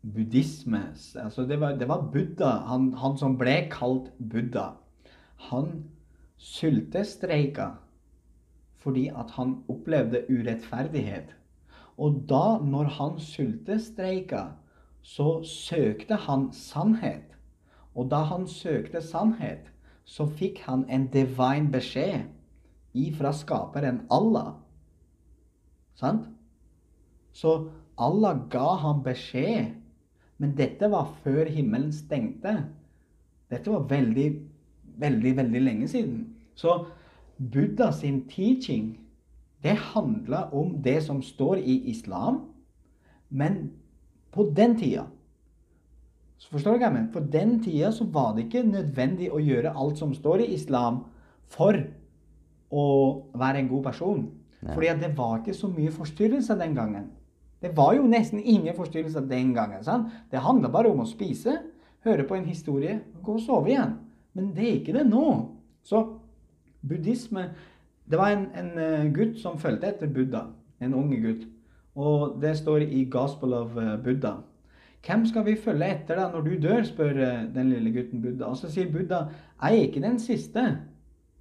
[0.00, 0.80] Buddhisme
[1.20, 4.70] altså det, var, det var Buddha, han, han som ble kalt Buddha.
[5.50, 5.84] Han
[6.40, 7.74] sultestreika
[8.80, 11.34] fordi at han opplevde urettferdighet.
[12.00, 14.46] Og da, når han sultestreika,
[15.02, 17.36] så søkte han sannhet.
[17.94, 19.68] Og da han søkte sannhet,
[20.10, 22.26] så fikk han en divine beskjed
[22.98, 24.56] ifra skaperen Allah.
[25.94, 26.26] Sant?
[27.32, 27.70] Så
[28.00, 29.76] Allah ga ham beskjed,
[30.40, 32.56] men dette var før himmelen stengte.
[33.50, 34.26] Dette var veldig,
[34.98, 36.24] veldig, veldig lenge siden.
[36.58, 36.86] Så
[37.38, 38.96] Buddha sin teaching,
[39.62, 42.48] det handla om det som står i islam,
[43.28, 43.70] men
[44.32, 45.06] på den tida
[46.40, 47.12] så Forstår du hva jeg mener?
[47.12, 51.02] På den tida så var det ikke nødvendig å gjøre alt som står i islam,
[51.50, 51.76] for
[52.70, 52.84] å
[53.36, 54.22] være en god person.
[54.60, 57.10] Fordi at det var ikke så mye forstyrrelser den gangen.
[57.60, 59.84] Det var jo nesten ingen forstyrrelser den gangen.
[59.84, 60.08] sant?
[60.30, 61.58] Det handla bare om å spise,
[62.04, 63.98] høre på en historie gå og sove igjen.
[64.32, 65.26] Men det er ikke det nå.
[65.84, 66.06] Så
[66.80, 67.50] buddhisme
[68.10, 70.48] Det var en, en eh, gutt som fulgte etter Buddha.
[70.80, 71.44] En unge gutt.
[71.94, 74.32] Og det står i Gospel of eh, Buddha.
[75.06, 78.50] Hvem skal vi følge etter da når du dør, spør eh, den lille gutten Buddha.
[78.50, 79.24] Og så sier Buddha,
[79.62, 80.64] jeg er ikke den siste.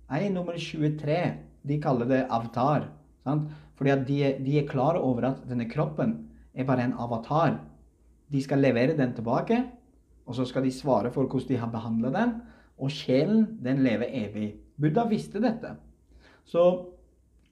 [0.10, 1.18] Jeg er nummer 23.
[1.68, 2.88] De kaller det avatar.
[3.28, 3.50] Sant?
[3.80, 6.16] Fordi at de, de er klare over at denne kroppen
[6.56, 7.60] er bare en avatar.
[8.32, 9.60] De skal levere den tilbake,
[10.26, 12.34] og så skal de svare for hvordan de har behandlet den.
[12.80, 14.54] Og sjelen, den lever evig.
[14.80, 15.76] Buddha visste dette.
[16.48, 16.64] Så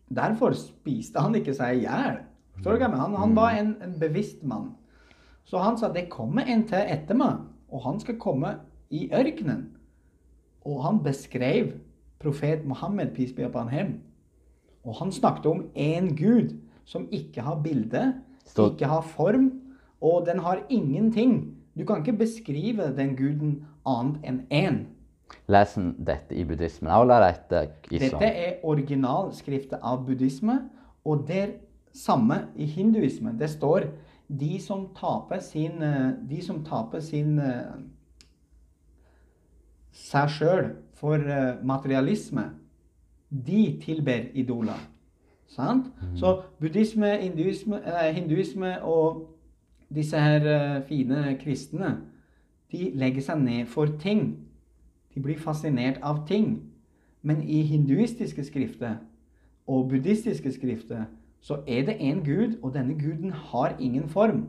[0.07, 2.21] derfor spiste han ikke seg i hjel.
[2.63, 4.71] Han, han var en, en bevisst mann.
[5.47, 8.57] Så han sa det kommer en til etter meg, og han skal komme
[8.91, 9.69] i ørkenen.
[10.67, 11.71] Og han beskrev
[12.19, 13.99] profet Mohammed, peace be upon him.
[14.83, 16.55] Og han snakket om én gud
[16.87, 18.13] som ikke har bilde,
[18.57, 19.51] ikke har form,
[20.01, 21.55] og den har ingenting.
[21.79, 24.77] Du kan ikke beskrive den guden annet enn én.
[25.47, 25.73] Les
[26.07, 28.21] dette i buddhismen eller er dette islam?
[28.21, 30.59] Dette er originalskriftet av buddhisme,
[31.05, 31.51] og det er
[31.93, 33.35] samme i hinduisme.
[33.39, 33.89] Det står
[34.29, 37.79] de som taper sin, eh, de som taper sin eh,
[39.91, 42.49] seg sjøl for eh, materialisme,
[43.29, 44.79] de tilber idoler.
[45.47, 45.87] Sant?
[46.15, 47.79] Så buddhisme, hinduisme,
[48.13, 49.29] hinduisme og
[49.95, 51.93] disse her fine kristne,
[52.71, 54.47] de legger seg ned for ting.
[55.15, 56.67] De blir fascinert av ting.
[57.23, 58.99] Men i hinduistiske skrifter
[59.67, 61.07] og buddhistiske skrifter
[61.41, 64.47] så er det én gud, og denne guden har ingen form.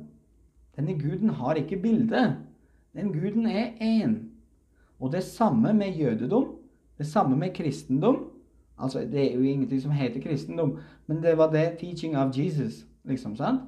[0.77, 2.37] Denne guden har ikke bilde.
[2.95, 4.15] Den guden er én.
[5.01, 6.47] Og det samme med jødedom.
[6.99, 8.31] Det samme med kristendom.
[8.79, 12.87] Altså, Det er jo ingenting som heter kristendom, men det var det teaching of Jesus.
[13.05, 13.61] liksom, sant?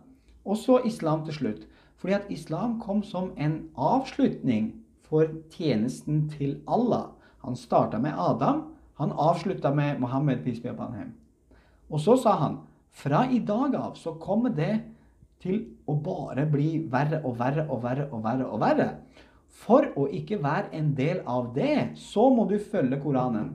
[0.44, 1.68] Og så islam til slutt.
[1.96, 7.04] Fordi at islam kom som en avslutning for tjenesten til Allah.
[7.44, 8.62] Han starta med Adam,
[8.98, 10.38] han avslutta med Mohammed.
[11.90, 12.56] Og så sa han
[12.90, 14.74] fra i dag av så kommer det
[15.40, 18.88] til å bare bli verre og verre og verre og verre og verre.
[19.50, 23.54] For å ikke være en del av det, så må du følge Koranen.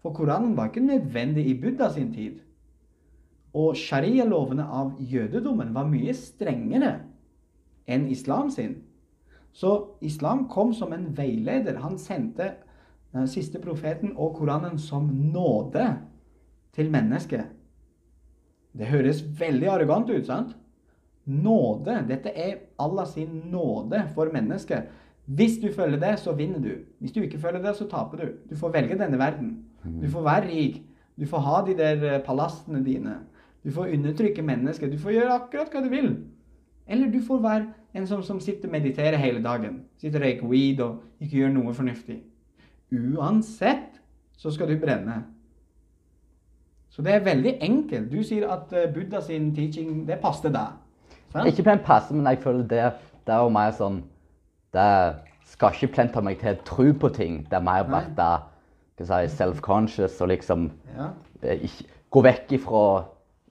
[0.00, 2.40] For Koranen var ikke nødvendig i Buddha sin tid.
[3.56, 6.92] Og sharia-lovene av jødedommen var mye strengere
[7.88, 8.80] enn islam sin.
[9.56, 11.78] Så islam kom som en veileder.
[11.80, 12.52] Han sendte
[13.16, 15.86] den siste profeten og Koranen som nåde
[16.76, 17.55] til mennesket.
[18.76, 20.56] Det høres veldig arrogant ut, sant?
[21.26, 21.96] Nåde.
[22.08, 24.90] Dette er Allah sin nåde for mennesket.
[25.26, 26.84] Hvis du følger det, så vinner du.
[27.00, 28.26] Hvis du ikke følger det, så taper du.
[28.50, 29.56] Du får velge denne verden.
[30.02, 30.82] Du får være rik.
[31.16, 33.16] Du får ha de der eh, palassene dine.
[33.64, 34.90] Du får undertrykke mennesker.
[34.90, 36.10] Du får gjøre akkurat hva du vil.
[36.86, 39.80] Eller du får være en som, som sitter og mediterer hele dagen.
[39.98, 42.20] Sitter og røyker weed og ikke gjør noe fornuftig.
[42.92, 43.98] Uansett
[44.36, 45.24] så skal du brenne.
[46.96, 48.06] Så det er veldig enkelt.
[48.12, 50.72] Du sier at eh, Buddha sin teaching, det passer deg.
[51.46, 52.84] Ikke på en passe, men jeg føler det,
[53.26, 53.98] det er jo mer sånn
[54.72, 54.84] Det
[55.50, 57.42] skal ikke plente meg til tro på ting.
[57.50, 58.30] Det er mer bare hva
[59.04, 61.10] si, self-conscious og liksom Ja.
[61.42, 63.04] eh, ikke, gå vekk ifra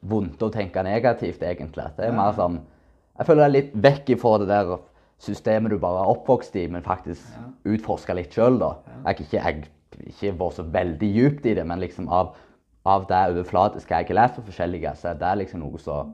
[0.06, 1.86] vondt og tenke negativt, egentlig.
[1.98, 2.18] Det er Ja.
[2.18, 2.60] mer sånn
[3.18, 4.78] Jeg føler det er litt vekk ifra det der
[5.20, 7.72] systemet du bare er oppvokst i, men faktisk Ja.
[7.72, 8.74] utforske litt sjøl, da.
[9.06, 9.68] Jeg ikke,
[10.08, 12.36] ikke vært så veldig djupt i det, men liksom av,
[12.86, 16.14] av det overflatiske jeg har lest på forskjellige, så er det liksom noe som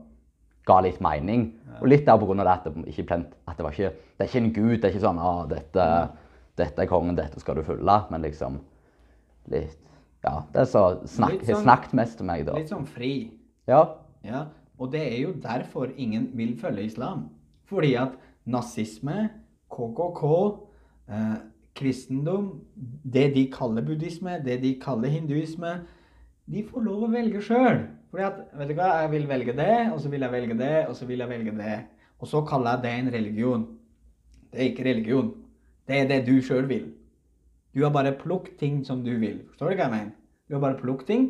[0.66, 1.50] ga litt mening.
[1.80, 4.44] Og litt av det at det, ikke plent, at det var ikke Det er ikke
[4.44, 4.76] en gud.
[4.76, 5.86] Det er ikke sånn ah, dette,
[6.56, 7.98] dette er kongen, dette skal du følge.
[8.10, 8.60] Men liksom
[9.50, 9.78] litt
[10.22, 10.44] Ja.
[10.54, 12.52] Det er så snakk, har sånn- snakket mest til meg, da.
[12.54, 13.32] Litt sånn fri.
[13.66, 13.96] Ja.
[14.22, 14.44] Ja,
[14.78, 17.24] og det er jo derfor ingen vil følge islam.
[17.66, 18.12] Fordi at
[18.46, 19.30] nazisme,
[19.68, 20.60] KKK,
[21.08, 21.36] eh,
[21.74, 22.60] kristendom,
[23.04, 25.80] det de kaller buddhisme, det de kaller hinduisme,
[26.52, 27.84] de får lov å velge sjøl.
[28.12, 30.74] Fordi at, vet du hva, jeg vil velge det, og så vil jeg velge det,
[30.88, 31.76] og så vil jeg velge det.
[32.20, 33.62] Og så kaller jeg det en religion.
[34.52, 35.30] Det er ikke religion.
[35.88, 36.90] Det er det du sjøl vil.
[37.72, 39.40] Du har bare plukket ting som du vil.
[39.48, 40.12] Forstår du hva jeg mener?
[40.44, 41.26] Du har bare plukket ting,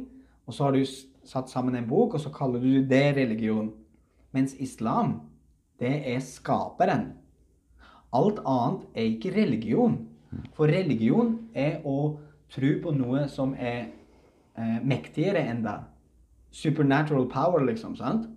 [0.47, 3.71] og så har du satt sammen en bok, og så kaller du det religion.
[4.35, 5.21] Mens islam,
[5.79, 7.13] det er skaperen.
[8.13, 10.01] Alt annet er ikke religion.
[10.57, 12.17] For religion er å
[12.53, 13.93] tro på noe som er
[14.57, 15.88] eh, mektigere enn deg.
[16.53, 17.97] Supernatural power, liksom.
[17.97, 18.29] sant?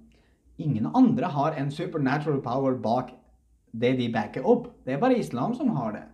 [0.58, 3.12] Ingen andre har en supernatural power bak
[3.75, 4.69] det de backer opp.
[4.86, 6.06] Det er bare islam som har det.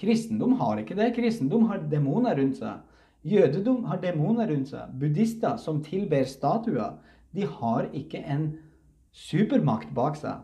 [0.00, 1.12] Kristendom har ikke det.
[1.16, 2.80] Kristendom har demoner rundt seg.
[3.28, 4.92] Jødedom har demoner rundt seg.
[5.00, 6.96] Buddhister som tilber statuer,
[7.34, 8.52] de har ikke en
[9.12, 10.40] supermakt bak seg.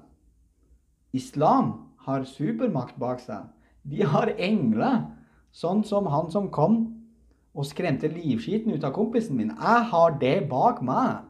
[1.14, 1.72] Islam
[2.04, 3.46] har supermakt bak seg.
[3.84, 5.04] De har engler,
[5.54, 7.03] sånn som han som kom
[7.54, 9.52] og skremte livskiten ut av kompisen min.
[9.54, 11.22] Jeg har det bak meg.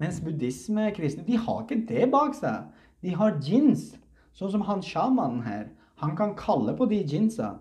[0.00, 2.70] Mens buddhisme, kristne, de har ikke det bak seg.
[3.02, 3.92] De har jeans.
[4.32, 5.66] sånn som han sjamanen her.
[6.00, 7.58] Han kan kalle på de jeansa.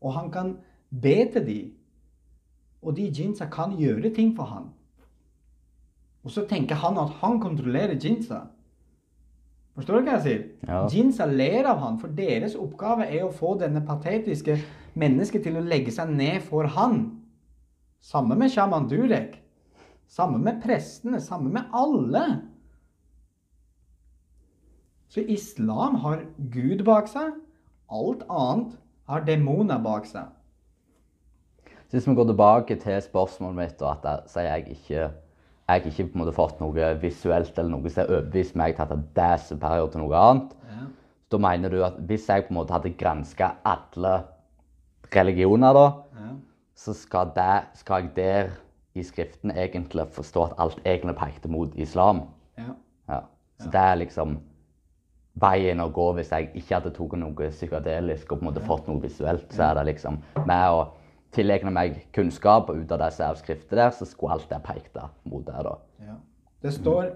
[0.00, 0.56] og han kan
[0.90, 1.72] be til de.
[2.82, 4.70] Og de jeansa kan gjøre ting for han.
[6.24, 8.46] Og så tenker han at han kontrollerer jeansa.
[9.76, 10.40] Forstår du hva jeg sier?
[10.66, 10.80] Ja.
[10.88, 14.56] Jeansa ler av han, for deres oppgave er å få denne patetiske
[14.98, 17.02] mennesket til å legge seg ned for han.
[18.00, 19.36] Samme med sjaman Durek.
[20.10, 21.20] Samme med prestene.
[21.22, 22.24] Samme med alle.
[25.10, 27.34] Så islam har Gud bak seg.
[27.90, 28.76] Alt annet
[29.10, 30.28] har demoner bak seg.
[31.90, 35.08] Så hvis vi går tilbake til spørsmålet mitt, og at jeg, sier jeg ikke
[35.70, 38.86] jeg ikke på en måte fått noe visuelt eller noe som har overbevist meg til
[38.86, 40.86] at det er superior til noe annet, Ja.
[41.30, 44.14] da mener du at hvis jeg på en måte hadde granska alle
[45.16, 45.86] religioner, da,
[46.20, 46.28] Ja.
[46.76, 48.50] så skal, det, skal jeg der
[48.94, 52.22] i skriften egentlig forstå at alt egentlig pekte mot islam.
[52.58, 52.72] Ja.
[53.08, 53.20] Ja.
[53.60, 54.38] Så det er liksom
[55.40, 58.88] veien å gå hvis jeg ikke hadde tatt noe psykadelisk og på en måte fått
[58.88, 59.46] noe visuelt.
[59.52, 60.88] Så er det liksom med å
[61.32, 65.46] tilegne meg kunnskap og ut av disse avskriftene der, så skulle alt det pekte mot
[65.46, 65.64] det.
[65.64, 65.76] da.
[66.06, 66.16] Ja.
[66.62, 67.12] Det står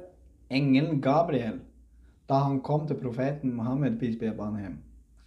[0.51, 1.61] engelen Gabriel
[2.29, 4.79] da han kom til profeten Mohammed, peace be upon him.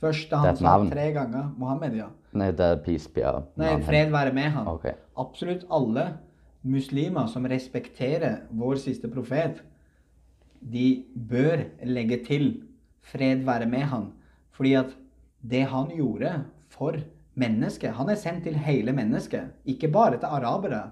[0.01, 1.51] Første Det er han sa tre ganger.
[1.57, 2.07] Mohammed, ja.
[2.35, 4.67] Nei, det er peace be upon Nei, fred være med han.
[4.67, 4.97] Okay.
[5.17, 6.09] Absolutt alle
[6.67, 9.61] muslimer som respekterer vår siste profet,
[10.59, 12.47] de bør legge til
[13.07, 14.09] fred være med han.
[14.57, 14.95] Fordi at
[15.47, 16.33] det han gjorde
[16.73, 16.97] for
[17.37, 20.89] mennesket Han er sendt til hele mennesket, ikke bare til arabere.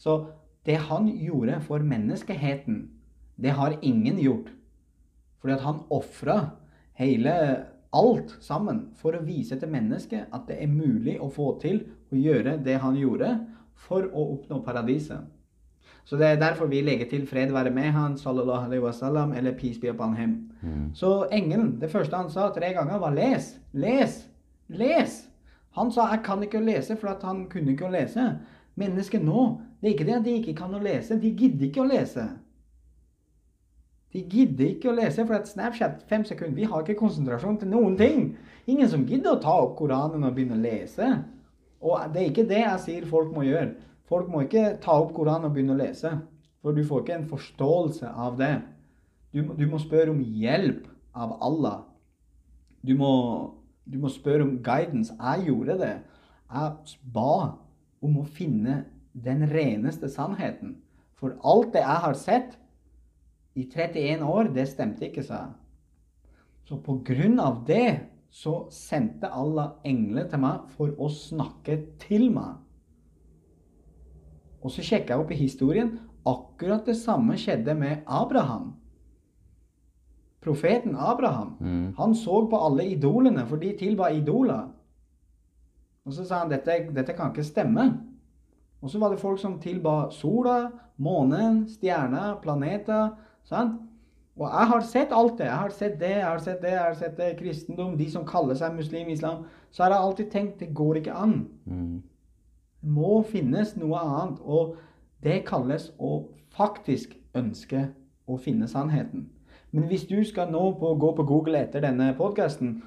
[0.00, 0.24] Så
[0.64, 2.88] det han gjorde for menneskeheten,
[3.36, 4.48] det har ingen gjort.
[5.40, 6.38] Fordi at han ofra
[6.98, 7.34] hele
[7.92, 12.16] alt sammen for å vise til mennesket at det er mulig å få til å
[12.16, 13.38] gjøre det han gjorde
[13.74, 15.24] for å oppnå paradiset.
[16.04, 19.52] Så det er derfor vi legger til 'fred være med han', sallallahu alaihi wasallam, eller
[19.52, 20.48] 'peace be upon him'.
[20.94, 24.28] Så engelen, det første han sa tre ganger, var 'les', 'les',
[24.70, 25.28] 'les'.
[25.70, 28.38] Han sa 'jeg kan ikke lese', for at han kunne ikke å lese.
[28.76, 31.80] Mennesket nå, det er ikke det at de ikke kan å lese, de gidder ikke
[31.82, 32.28] å lese.
[34.14, 37.68] De gidder ikke å lese, for at Snapchat fem sekunder, vi har ikke konsentrasjon til
[37.72, 38.30] noen ting.
[38.68, 41.10] Ingen som gidder å ta opp Koranen og begynne å lese.
[41.84, 43.74] Og det er ikke det jeg sier folk må gjøre.
[44.08, 46.14] Folk må ikke ta opp Koranen og begynne å lese.
[46.64, 48.54] For du får ikke en forståelse av det.
[49.32, 51.82] Du, du må spørre om hjelp av Allah.
[52.80, 53.12] Du må,
[53.84, 55.14] du må spørre om guidance.
[55.14, 55.94] Jeg gjorde det.
[56.48, 57.34] Jeg ba
[58.04, 60.78] om å finne den reneste sannheten.
[61.18, 62.57] For alt det jeg har sett
[63.58, 65.56] i 31 år, det stemte ikke, sa han.
[66.68, 67.98] Så på grunn av det
[68.30, 72.58] så sendte Allah engler til meg for å snakke til meg.
[74.62, 75.94] Og så sjekka jeg opp i historien.
[76.28, 78.74] Akkurat det samme skjedde med Abraham.
[80.40, 81.56] profeten Abraham.
[81.60, 81.94] Mm.
[81.96, 84.68] Han så på alle idolene, for de tilba idoler.
[86.06, 87.88] Og så sa han dette, dette kan ikke stemme.
[88.80, 93.10] Og så var det folk som tilba sola, månen, stjerner, planeter.
[93.48, 93.80] Sant?
[94.38, 95.48] Og jeg har sett alt det.
[95.48, 97.30] Jeg har sett det, jeg har sett det, jeg har sett det.
[97.40, 99.48] Kristendom, de som kaller seg muslim, islam.
[99.74, 101.40] Så har jeg alltid tenkt det går ikke an.
[101.66, 101.96] Mm.
[102.78, 104.38] Det må finnes noe annet.
[104.44, 104.76] Og
[105.26, 107.88] det kalles å faktisk ønske
[108.28, 109.26] å finne sannheten.
[109.74, 112.78] Men hvis du skal nå på, gå på Google etter denne podkasten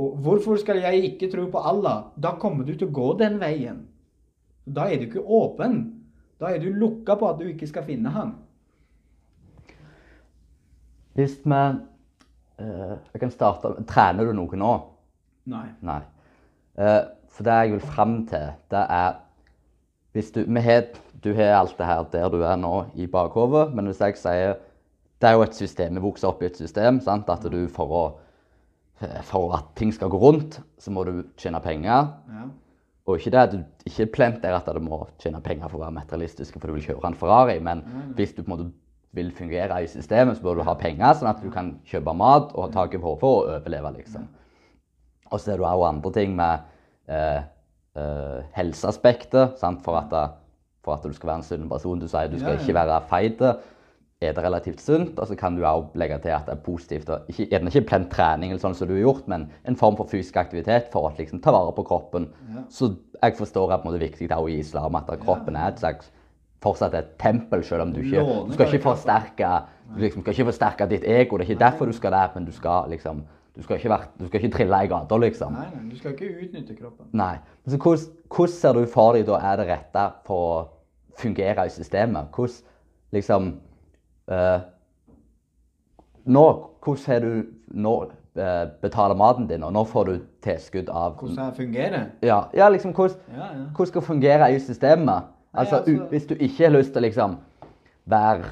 [0.00, 2.06] og Hvorfor skal jeg ikke tro på Allah?
[2.16, 3.82] Da kommer du til å gå den veien.
[4.64, 5.82] Da er du ikke åpen.
[6.40, 8.32] Da er du lukka på at du ikke skal finne han.
[11.14, 14.72] Hvis vi uh, Jeg kan starte Trener du noe nå?
[15.52, 15.66] Nei.
[15.84, 16.00] Nei.
[16.78, 19.20] Uh, for det jeg vil fram til, det er
[20.12, 20.84] Hvis du har,
[21.24, 24.56] Du har alt det her der du er nå, i bakhodet, men hvis jeg sier
[25.20, 25.94] Det er jo et system.
[25.94, 27.00] Vi vokser opp i et system.
[27.00, 27.28] sant?
[27.28, 28.04] At du for å
[29.22, 32.12] For at ting skal gå rundt, så må du tjene penger.
[32.30, 32.44] Ja.
[33.06, 35.82] Og ikke det at du ikke plent der at du må tjene penger for å
[35.82, 37.82] være materialistisk for du vil kjøre en Ferrari, men
[38.14, 38.68] hvis du på en måte
[39.12, 42.54] vil fungere i systemet, så bør du ha penger, sånn at du kan kjøpe mat
[42.54, 44.28] og ha tak over hodet og overleve, liksom.
[45.32, 46.64] Og så er det også andre ting med
[47.12, 47.42] eh,
[47.96, 49.84] eh, helseaspektet, sant?
[49.84, 50.38] For, at,
[50.84, 52.00] for at du skal være en sunn person.
[52.00, 53.44] Du sier du skal ikke være feit,
[54.22, 57.08] er det relativt sunt, og så kan du også legge til at det er positivt.
[57.10, 59.98] og Ikke, gjerne ikke plent trening, eller sånn som du har gjort, men en form
[59.98, 62.28] for fysisk aktivitet for å liksom, ta vare på kroppen.
[62.52, 62.64] Ja.
[62.70, 66.12] Så jeg forstår at det er viktig òg i islam at kroppen er et slags
[66.62, 69.52] fortsatt et tempel, selv om du ikke du skal ikke forsterke,
[69.92, 71.38] du liksom, skal ikke forsterke ditt ego.
[71.38, 73.24] Det er ikke derfor du skal der, men du skal liksom
[73.56, 75.52] du skal ikke, være, du skal ikke trille i gata, liksom.
[75.52, 77.08] Nei, nei, du skal ikke utnytte kroppen.
[77.12, 77.34] Nei.
[77.68, 80.62] Så hvordan, hvordan ser du for deg da er det rette for å
[81.20, 82.30] fungere i systemet?
[82.32, 82.56] Hvordan
[83.12, 83.50] liksom
[84.32, 84.60] uh,
[86.24, 86.46] Nå,
[86.84, 87.44] hvordan har du
[87.74, 87.92] nå
[88.38, 90.12] eh, betaler maten din, og nå får du
[90.46, 92.04] tilskudd av Hvordan det fungerer?
[92.22, 93.64] Ja, ja liksom hvordan, Ja, ja.
[93.74, 95.31] hvordan skal fungere i systemet?
[95.54, 97.36] Altså, altså- Hvis du ikke har lyst til liksom
[98.06, 98.44] være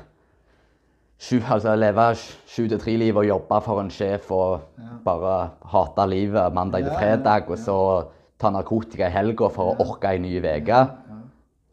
[1.18, 2.14] sju, altså leve
[2.46, 4.60] sju til tre-livet og jobbe for en sjef og
[5.04, 8.04] bare hate livet mandag til Ja, ja, fredag, og så
[8.38, 10.88] ta narkotika i helga for å orke ei ny uke.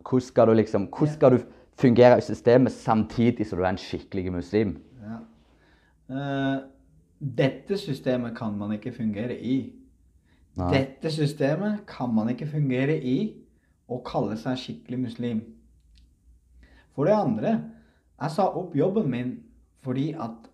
[0.04, 1.44] Hvordan skal du liksom, hvordan skal du
[1.78, 4.78] fungere i systemet samtidig som du er en skikkelig muslim?
[5.04, 5.18] Ja.
[6.16, 6.60] Eh,
[7.20, 9.74] dette systemet kan man ikke fungere i.
[10.58, 10.72] Nei.
[10.74, 13.36] Dette systemet kan man ikke fungere i
[13.88, 15.42] og kalle seg skikkelig muslim.
[16.96, 17.54] For det andre,
[18.18, 19.34] jeg sa opp jobben min
[19.86, 20.48] fordi at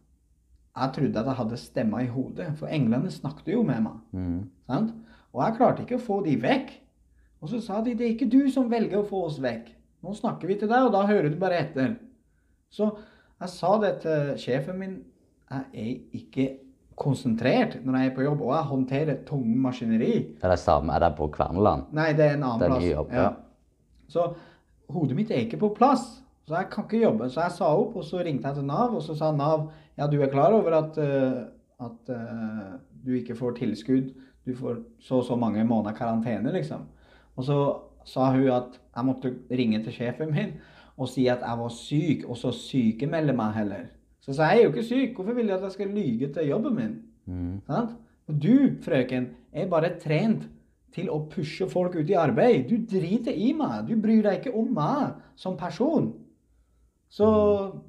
[0.74, 2.50] jeg trodde at jeg hadde stemma i hodet.
[2.58, 4.00] For englene snakket jo med meg.
[4.12, 4.40] Mm.
[4.68, 4.94] Sant?
[5.34, 6.74] Og jeg klarte ikke å få de vekk.
[7.44, 9.70] Og så sa de det er ikke du som velger å få oss vekk.
[10.04, 11.96] Nå snakker vi til deg, og da hører du bare etter.
[12.74, 12.90] Så
[13.40, 14.96] jeg sa det til sjefen min.
[15.54, 16.48] Jeg er ikke
[17.00, 20.12] konsentrert når jeg er på jobb, og jeg håndterer tunge maskineri.
[20.36, 20.94] Det Er det samme?
[20.94, 21.88] Er det på Kverneland?
[21.92, 22.90] Nei, det er en annen Det er plass.
[22.92, 23.30] jobb, ja.
[24.10, 24.28] Så
[24.90, 26.24] hodet mitt er ikke på plass.
[26.48, 27.30] Så jeg kan ikke jobbe.
[27.32, 30.08] Så jeg sa opp, og så ringte jeg til Nav, og så sa Nav ja,
[30.08, 32.76] du er klar over at, uh, at uh,
[33.06, 34.12] du ikke får tilskudd.
[34.46, 36.88] Du får så og så mange måneder karantene, liksom.
[37.36, 37.58] Og så
[38.06, 40.56] sa hun at jeg måtte ringe til sjefen min
[40.98, 43.86] og si at jeg var syk, og så sykemelde meg heller.
[44.24, 45.16] Så sa jeg, er jo ikke syk.
[45.16, 46.98] Hvorfor vil du at jeg skal lyge til jobben min?
[47.26, 47.62] Mm.
[47.68, 47.96] Sant?
[48.28, 50.48] Og du, frøken, er bare trent
[50.96, 52.70] til å pushe folk ut i arbeid.
[52.70, 53.88] Du driter i meg.
[53.90, 56.14] Du bryr deg ikke om meg som person.
[57.12, 57.28] Så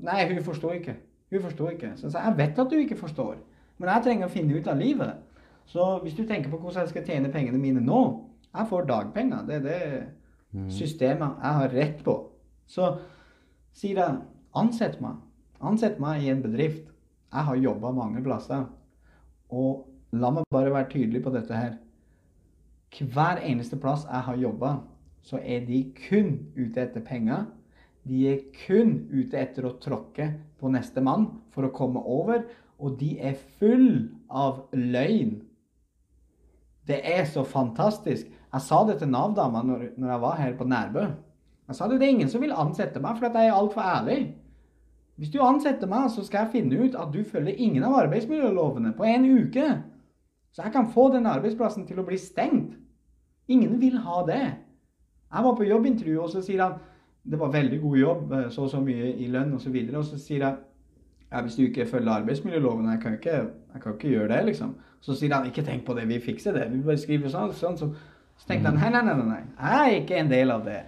[0.04, 0.96] Nei, hun forsto ikke.
[1.32, 1.94] Hun forsto ikke.
[1.96, 3.38] Så jeg sa jeg vet at du ikke forstår,
[3.78, 5.22] men jeg trenger å finne ut av livet.
[5.66, 8.02] Så hvis du tenker på hvordan jeg skal tjene pengene mine nå
[8.54, 9.46] Jeg får dagpenger.
[9.48, 12.12] Det er det systemet jeg har rett på.
[12.70, 12.92] Så
[13.74, 14.20] sier jeg
[14.54, 15.16] ansett meg.
[15.60, 16.88] Ansett meg i en bedrift.
[17.34, 18.66] Jeg har jobba mange plasser.
[19.50, 21.76] Og la meg bare være tydelig på dette her.
[22.94, 24.76] Hver eneste plass jeg har jobba,
[25.22, 27.48] så er de kun ute etter penger.
[28.04, 30.28] De er kun ute etter å tråkke
[30.60, 32.44] på neste mann for å komme over.
[32.78, 35.40] Og de er full av løgn.
[36.86, 38.28] Det er så fantastisk.
[38.28, 41.06] Jeg sa det til Nav-dama når, når jeg var her på Nærbø.
[41.64, 44.18] Jeg sa det, det er ingen som vil ansette meg, for jeg er altfor ærlig.
[45.16, 48.94] Hvis du ansetter meg, så skal jeg finne ut at du følger ingen av arbeidsmiljølovene
[48.96, 49.68] på en uke.
[50.54, 52.74] Så jeg kan få den arbeidsplassen til å bli stengt.
[53.48, 54.42] Ingen vil ha det.
[55.34, 56.78] Jeg var på jobbintervju, og så sier han
[57.24, 59.72] det var veldig god jobb, eh, så og så mye i lønn osv.
[59.72, 60.56] Og, så og så sier jeg
[61.32, 63.36] ja, hvis du ikke følger arbeidsmiljøloven, jeg kan ikke,
[63.74, 64.74] jeg kan ikke gjøre det, liksom.
[65.00, 66.68] Så sier han ikke tenk på det, vi fikser det.
[66.72, 67.78] Vi bare skriver sånn, sånn.
[67.80, 67.88] Så,
[68.38, 70.80] så tenkte han nei, nei, nei, nei, jeg er ikke en del av det.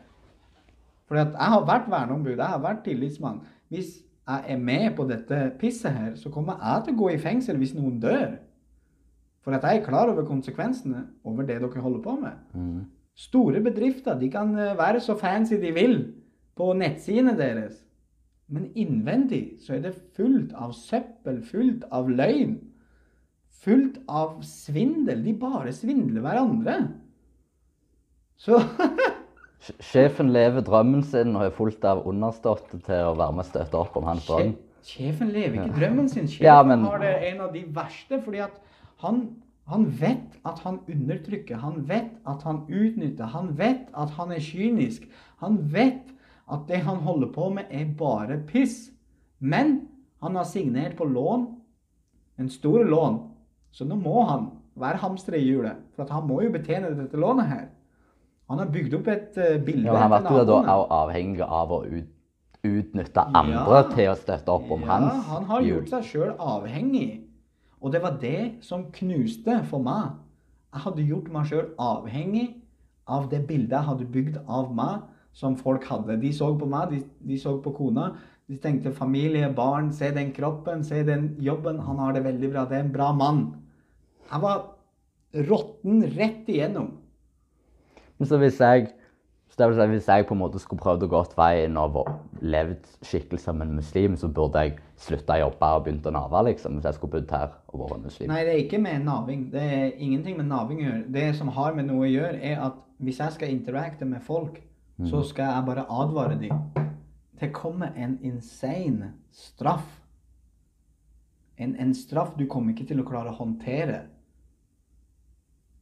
[1.09, 3.41] For jeg har vært verneombud, jeg har vært tillitsmann.
[3.73, 3.97] Hvis
[4.27, 7.59] jeg er med på dette pisset her, så kommer jeg til å gå i fengsel
[7.61, 8.37] hvis noen dør.
[9.47, 12.39] For at jeg er klar over konsekvensene over det dere holder på med.
[12.55, 12.81] Mm.
[13.17, 16.01] Store bedrifter de kan eh, være så fancy de vil
[16.59, 17.79] på nettsidene deres.
[18.51, 22.59] Men innvendig så er det fullt av søppel, fullt av løgn.
[23.63, 25.23] Fullt av svindel.
[25.25, 26.77] De bare svindler hverandre.
[28.37, 28.59] Så
[29.61, 33.79] Sjefen lever drømmen sin og er fullt av understøtte til å være med og støtte
[33.81, 34.53] opp om hans drøm.
[34.87, 36.29] Sjefen lever ikke drømmen sin.
[36.29, 38.53] Sjefen Ja, men- har det en av de verste, fordi at
[38.99, 39.37] han,
[39.67, 41.57] han vet at han undertrykker.
[41.57, 43.25] Han vet at han utnytter.
[43.25, 45.09] Han vet at han er kynisk.
[45.41, 46.13] Han vet
[46.53, 48.91] at det han holder på med, er bare piss.
[49.41, 49.89] Men
[50.23, 51.49] han har signert på lån,
[52.39, 53.19] en stor lån,
[53.73, 55.77] så nå må han være hamster i hjulet.
[55.97, 57.67] For at han må jo betjene dette lånet her.
[58.51, 61.81] Han har bygd opp et uh, bilde Ja, han ble jo da avhengig av å
[61.87, 62.13] ut,
[62.67, 63.83] utnytte andre Ja.
[63.95, 67.09] til å støtte opp om ja, hans han har gjort seg sjøl avhengig.
[67.81, 70.15] Og det var det som knuste for meg.
[70.75, 72.47] Jeg hadde gjort meg sjøl avhengig
[73.07, 75.05] av det bildet jeg hadde bygd av meg,
[75.37, 76.17] som folk hadde.
[76.21, 78.15] De så på meg, de, de så på kona.
[78.49, 81.79] De tenkte familie, barn, se den kroppen, se den jobben.
[81.83, 82.65] Han har det veldig bra.
[82.65, 83.43] Det er en bra mann.
[84.31, 84.63] Jeg var
[85.51, 86.95] råtten rett igjennom.
[88.19, 88.93] Men så hvis jeg
[89.57, 92.89] så si, hvis jeg på en måte skulle prøvd å gått veien og vært- levd
[93.03, 96.75] skikkelig som en muslim, så burde jeg slutta å jobbe og begynt å nave, liksom,
[96.77, 98.29] hvis jeg skulle bodd her og vært muslim.
[98.29, 99.51] Nei, det er ikke med naving.
[99.51, 101.13] Det er ingenting med naving å gjøre.
[101.13, 104.61] Det som har med noe å gjøre, er at hvis jeg skal interacte med folk,
[105.05, 106.61] så skal jeg bare advare dem.
[107.41, 110.01] Det kommer en insane straff.
[111.59, 114.03] En, en straff du kommer ikke til å klare å håndtere.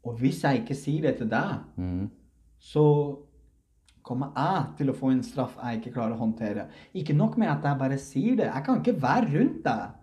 [0.04, 2.10] Og hvis jeg ikke sier det til deg, Mm.
[2.64, 2.84] Så
[4.04, 6.66] kommer jeg til å få en straff jeg ikke klarer å håndtere.
[6.96, 8.48] Ikke nok med at jeg bare sier det.
[8.50, 10.00] Jeg kan ikke være rundt deg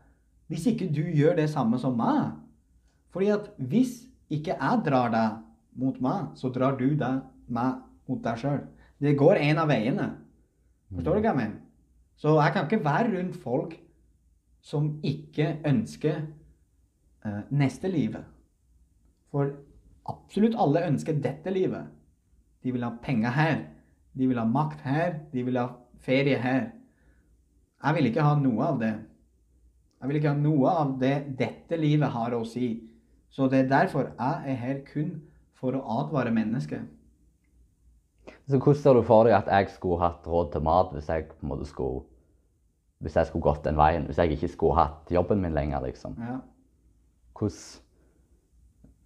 [0.51, 2.34] hvis ikke du gjør det samme som meg.
[3.14, 4.01] Fordi at hvis
[4.32, 5.38] ikke jeg drar deg
[5.80, 8.66] mot meg, så drar du deg, meg mot deg sjøl.
[9.01, 10.09] Det går en av veiene.
[10.91, 11.62] Forstår du hva jeg mener?
[12.20, 13.78] Så jeg kan ikke være rundt folk
[14.62, 16.20] som ikke ønsker
[17.26, 18.28] uh, neste livet.
[19.32, 19.55] For
[20.12, 21.88] absolutt alle ønsker dette livet.
[22.64, 23.57] De vil ha penger her.
[24.18, 25.20] De vil ha makt her.
[25.34, 25.68] De vil ha
[26.05, 26.70] ferie her.
[27.82, 28.93] Jeg vil ikke ha noe av det.
[30.01, 32.74] Jeg vil ikke ha noe av det dette livet har å si.
[33.32, 35.22] Så det er derfor jeg er her kun
[35.57, 36.84] for å advare mennesker.
[38.49, 41.30] Så hvordan ser du for deg at jeg skulle hatt råd til mat hvis jeg
[41.30, 42.03] på en måte skulle
[43.01, 44.05] hvis jeg skulle gått den veien?
[44.05, 46.18] Hvis jeg ikke skulle hatt jobben min lenger, liksom?
[46.22, 46.38] Ja.
[47.38, 47.55] Hvordan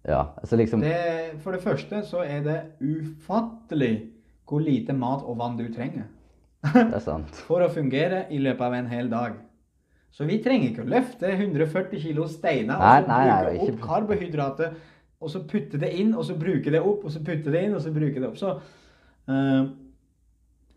[0.06, 0.96] Ja, altså liksom Det,
[1.42, 3.94] for det første så er det ufattelig
[4.46, 6.06] hvor lite mat og vann du trenger.
[6.62, 7.34] Det er sant.
[7.48, 9.40] for å fungere i løpet av en hel dag.
[10.14, 13.56] Så vi trenger ikke å løfte 140 kilo steiner Nei, og så nei, nei, bruke
[13.56, 14.76] ikke- opp karbohydrater,
[15.20, 17.74] og så putte det inn, og så bruke det opp, og så putte det inn,
[17.74, 18.38] og så bruke det opp.
[18.38, 18.54] Så
[19.28, 19.68] uh,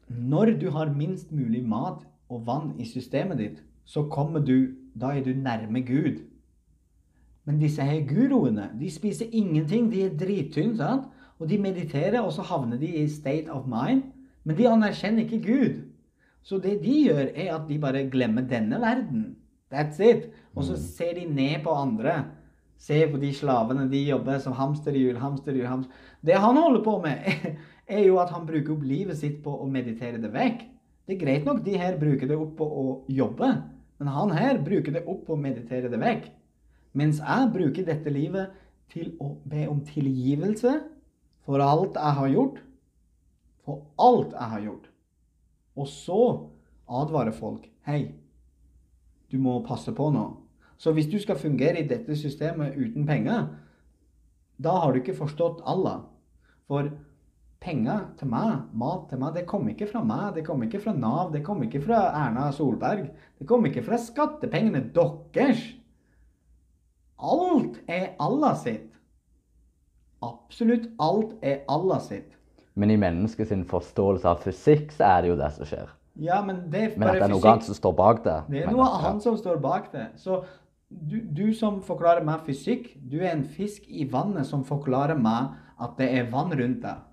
[0.09, 5.13] når du har minst mulig mat og vann i systemet ditt, så kommer du Da
[5.15, 6.17] er du nærme Gud.
[7.47, 9.89] Men disse her guruene, de spiser ingenting.
[9.91, 11.07] De er drittynne, sant?
[11.39, 14.03] Og de mediterer, og så havner de i state of mind.
[14.43, 15.77] Men de anerkjenner ikke Gud.
[16.43, 19.35] Så det de gjør, er at de bare glemmer denne verden.
[19.73, 20.29] That's it.
[20.55, 22.23] Og så ser de ned på andre.
[22.79, 23.89] Se på de slavene.
[23.91, 25.93] De jobber som hamsterhjul, hamsterhjul, hamster...
[26.25, 27.27] Det han holder på med,
[27.97, 30.63] er jo at han bruker opp livet sitt på å meditere det vekk.
[31.07, 33.47] Det er greit nok de her bruker det opp på å jobbe,
[33.99, 36.27] men han her bruker det opp på å meditere det vekk.
[36.97, 38.55] Mens jeg bruker dette livet
[38.89, 40.73] til å be om tilgivelse
[41.45, 42.61] for alt jeg har gjort.
[43.65, 44.89] For alt jeg har gjort.
[45.77, 46.21] Og så
[46.89, 47.67] advare folk.
[47.85, 48.11] Hei,
[49.29, 50.25] du må passe på nå.
[50.79, 53.49] Så hvis du skal fungere i dette systemet uten penger,
[54.59, 56.01] da har du ikke forstått Allah.
[56.67, 56.89] For
[57.63, 60.93] penger til meg, mat til meg, det kommer ikke fra meg, det kommer ikke fra
[60.95, 63.09] Nav, det kommer ikke fra Erna Solberg.
[63.39, 65.63] Det kommer ikke fra skattepengene deres.
[67.19, 68.89] Alt er Allah sitt.
[70.23, 72.35] Absolutt alt er Allah sitt.
[72.79, 75.89] Men i menneskets forståelse av fysikk, så er det jo det som skjer.
[76.19, 77.51] Ja, men det er Men at det er noe fysikk.
[77.51, 78.37] annet som står bak det.
[78.49, 80.07] Det er noe annet som står bak det.
[80.19, 80.41] Så
[80.89, 85.55] du, du som forklarer meg fysikk, du er en fisk i vannet som forklarer meg
[85.79, 87.05] at det er vann rundt deg.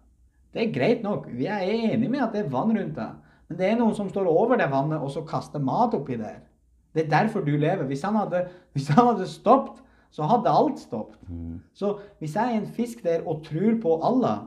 [0.55, 1.29] Det er greit nok.
[1.31, 3.23] Vi er enige med at det er vann rundt deg.
[3.49, 6.41] Men det er noen som står over det vannet og så kaster mat oppi der.
[6.97, 7.85] Det er derfor du lever.
[7.87, 11.19] Hvis han hadde, hvis han hadde stoppet, så hadde alt stoppet.
[11.29, 11.59] Mm.
[11.75, 14.47] Så hvis jeg er en fisk der og tror på Allah,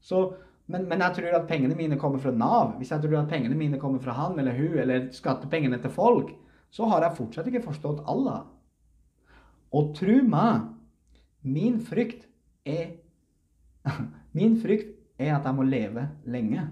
[0.00, 0.32] så
[0.66, 2.72] Men, men jeg tror at pengene mine kommer fra Nav.
[2.78, 6.32] Hvis jeg tror at pengene mine kommer fra han eller hun, eller skattepengene til folk,
[6.70, 8.40] så har jeg fortsatt ikke forstått Allah.
[9.70, 10.66] Og tro meg,
[11.42, 12.26] min frykt
[12.66, 12.96] er
[14.36, 16.66] Min frykt er at jeg må leve lenge.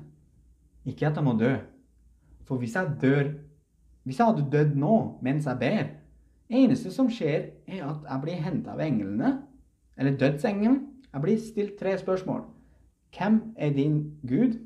[0.84, 1.54] Ikke at jeg må dø.
[2.44, 3.30] For hvis jeg dør
[4.04, 5.86] Hvis jeg hadde dødd nå mens jeg ber
[6.50, 9.36] eneste som skjer, er at jeg blir henta av englene,
[9.96, 10.80] eller dødsengelen.
[11.12, 12.42] Jeg blir stilt tre spørsmål.
[13.14, 14.58] Hvem er din Gud?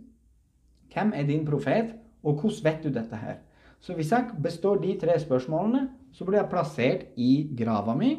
[0.92, 1.94] Hvem er din profet?
[2.22, 3.36] Og hvordan vet du dette her?
[3.80, 8.16] Så hvis jeg består de tre spørsmålene, så blir jeg plassert i grava mi.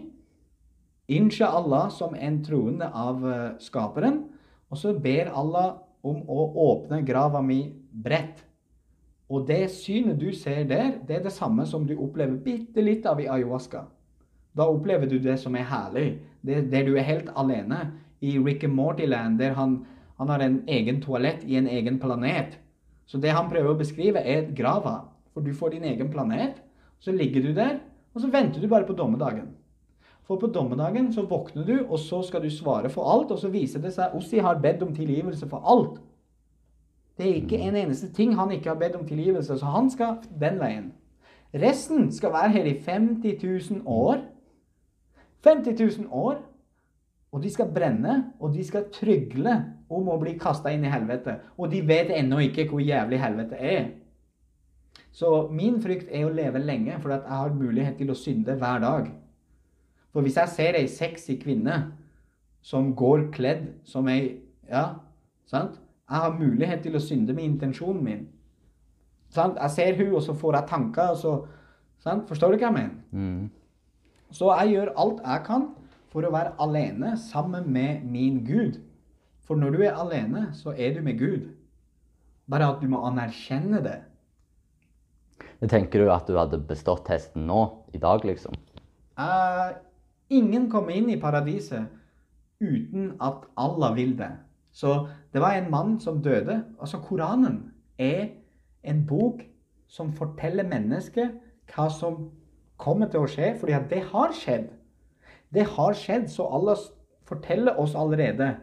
[1.10, 4.24] Insha Allah som en troende av eh, skaperen.
[4.70, 8.46] Og så ber Allah om å åpne grava mi bredt.
[9.30, 13.06] Og det synet du ser der, det er det samme som du opplever bitte litt
[13.06, 13.84] av i ayahuasca.
[14.58, 16.08] Da opplever du det som er herlig.
[16.42, 17.92] Det, der du er helt alene.
[18.22, 19.86] I Rick and Morty-land, der han,
[20.18, 22.58] han, har en egen toalett i en egen planet.
[23.06, 24.98] Så det han prøver å beskrive, er grava.
[25.34, 26.58] For du får din egen planet,
[27.00, 27.80] så ligger du der,
[28.14, 29.54] og så venter du bare på dommedagen.
[30.28, 33.50] For på dommedagen så våkner du, og så skal du svare for alt, og så
[33.54, 36.02] viser det seg Ossi har bedt om tilgivelse for alt.
[37.20, 40.22] Det er ikke en eneste ting han ikke har bedt om tilgivelse, så han skal
[40.40, 40.94] den veien.
[41.54, 44.22] Resten skal være her i 50 000 år.
[45.44, 46.38] 50 000 år.
[47.32, 49.58] Og de skal brenne, og de skal trygle
[49.90, 51.36] om å bli kasta inn i helvete.
[51.58, 53.90] Og de vet ennå ikke hvor jævlig helvete er.
[55.12, 58.80] Så min frykt er å leve lenge, for jeg har mulighet til å synde hver
[58.80, 59.12] dag.
[60.14, 61.82] For hvis jeg ser ei sexy kvinne
[62.66, 65.02] som går kledd som ei Ja,
[65.50, 65.80] sant?
[66.10, 68.28] Jeg har mulighet til å synde med intensjonen min.
[69.30, 69.60] Sant?
[69.62, 71.14] Jeg ser hun, og så får jeg tanker.
[71.14, 71.34] og så,
[72.02, 72.28] sant?
[72.28, 72.96] Forstår du hva jeg mener?
[73.12, 73.50] Mm.
[74.34, 75.68] Så jeg gjør alt jeg kan
[76.10, 78.80] for å være alene sammen med min Gud.
[79.46, 81.50] For når du er alene, så er du med Gud.
[82.50, 84.00] Bare at du må anerkjenne det.
[85.70, 87.62] Tenker du at du hadde bestått testen nå,
[87.94, 88.56] i dag, liksom?
[89.20, 89.76] Uh,
[90.32, 91.90] ingen kommer inn i paradiset
[92.64, 94.32] uten at Allah vil det.
[94.72, 96.64] Så det var en mann som døde.
[96.80, 98.28] Altså, Koranen er
[98.84, 99.42] en bok
[99.88, 101.40] som forteller mennesket
[101.74, 102.30] hva som
[102.80, 104.70] kommer til å skje, fordi at det har skjedd.
[105.54, 106.78] Det har skjedd, så Allah
[107.30, 108.56] forteller oss allerede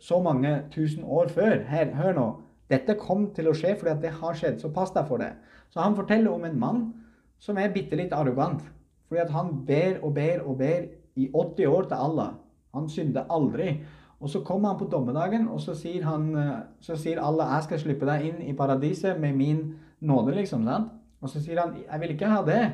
[0.00, 1.62] så mange tusen år før.
[1.68, 2.26] Her, hør nå.
[2.70, 5.32] Dette kom til å skje fordi at det har skjedd, så pass deg for det.
[5.70, 6.82] Så han forteller om en mann
[7.38, 8.64] som er bitte litt arrogant.
[9.06, 12.32] Fordi at han ber og ber og ber i 80 år til Allah.
[12.74, 13.76] Han synder aldri.
[14.20, 17.62] Og så kommer han på dommedagen, og så sier, han, eh, så sier alle 'Jeg
[17.62, 20.64] skal slippe deg inn i paradiset med min nåde', liksom.
[20.64, 20.88] sant?
[21.20, 22.72] Og så sier han 'Jeg vil ikke ha det'.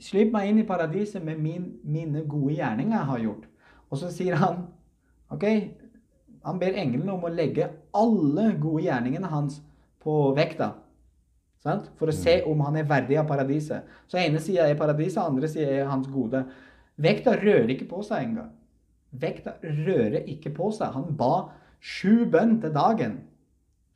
[0.00, 3.44] Slipp meg inn i paradiset med min, mine gode gjerninger jeg har gjort.
[3.90, 4.66] Og så sier han
[5.30, 5.44] OK,
[6.44, 9.60] han ber englene om å legge alle gode gjerningene hans
[10.02, 10.72] på vekta.
[11.60, 11.90] Sant?
[12.00, 13.84] For å se om han er verdig av paradiset.
[14.08, 16.46] Så ene sida er paradiset, andre sida er hans gode.
[17.00, 18.54] Vekta rører ikke på seg engang.
[19.10, 20.94] Vekta rører ikke på seg.
[20.94, 21.50] Han ba
[21.80, 23.18] sju bønn til dagen.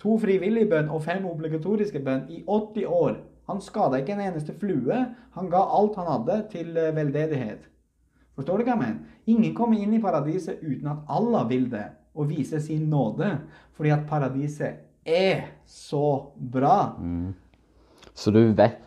[0.02, 3.20] To frivillige bønn og fem obligatoriske bønn i 80 år.
[3.48, 4.98] Han skada ikke en eneste flue.
[5.36, 7.68] Han ga alt han hadde, til eh, veldedighet.
[8.34, 9.18] Forstår du hva jeg mener?
[9.30, 11.86] Ingen kommer inn i paradiset uten at Allah vil det,
[12.16, 13.30] og viser sin nåde.
[13.76, 16.96] Fordi at paradiset er så bra.
[16.98, 17.34] Mm.
[18.14, 18.80] Så du vet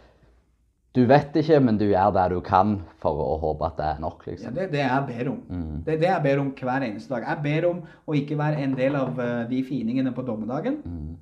[0.97, 3.99] du vet ikke, men du gjør det du kan for å håpe at det er
[4.01, 4.23] nok.
[4.25, 4.49] liksom.
[4.49, 5.39] Ja, Det er det jeg ber om.
[5.49, 5.83] Mm.
[5.85, 7.27] Det er det jeg ber om hver eneste dag.
[7.27, 10.79] Jeg ber om å ikke være en del av uh, de finingene på dommedagen.
[10.85, 11.17] Mm.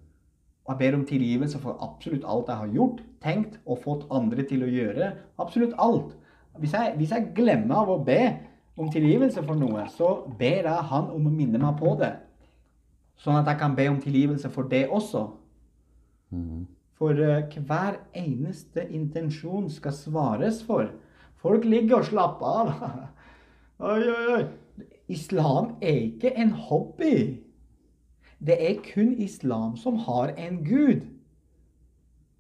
[0.66, 4.46] Og jeg ber om tilgivelse for absolutt alt jeg har gjort, tenkt og fått andre
[4.48, 5.12] til å gjøre.
[5.44, 6.16] Absolutt alt.
[6.58, 8.22] Hvis jeg, hvis jeg glemmer av å be
[8.80, 12.14] om tilgivelse for noe, så ber jeg han om å minne meg på det.
[13.20, 15.28] Sånn at jeg kan be om tilgivelse for det også.
[16.32, 16.64] Mm.
[16.96, 20.92] For eh, hver eneste intensjon skal svares for.
[21.36, 22.70] Folk ligger og slapper av.
[23.92, 24.46] oi, oi, oi.
[25.12, 27.42] Islam er ikke en hobby.
[28.46, 31.06] Det er kun islam som har en gud.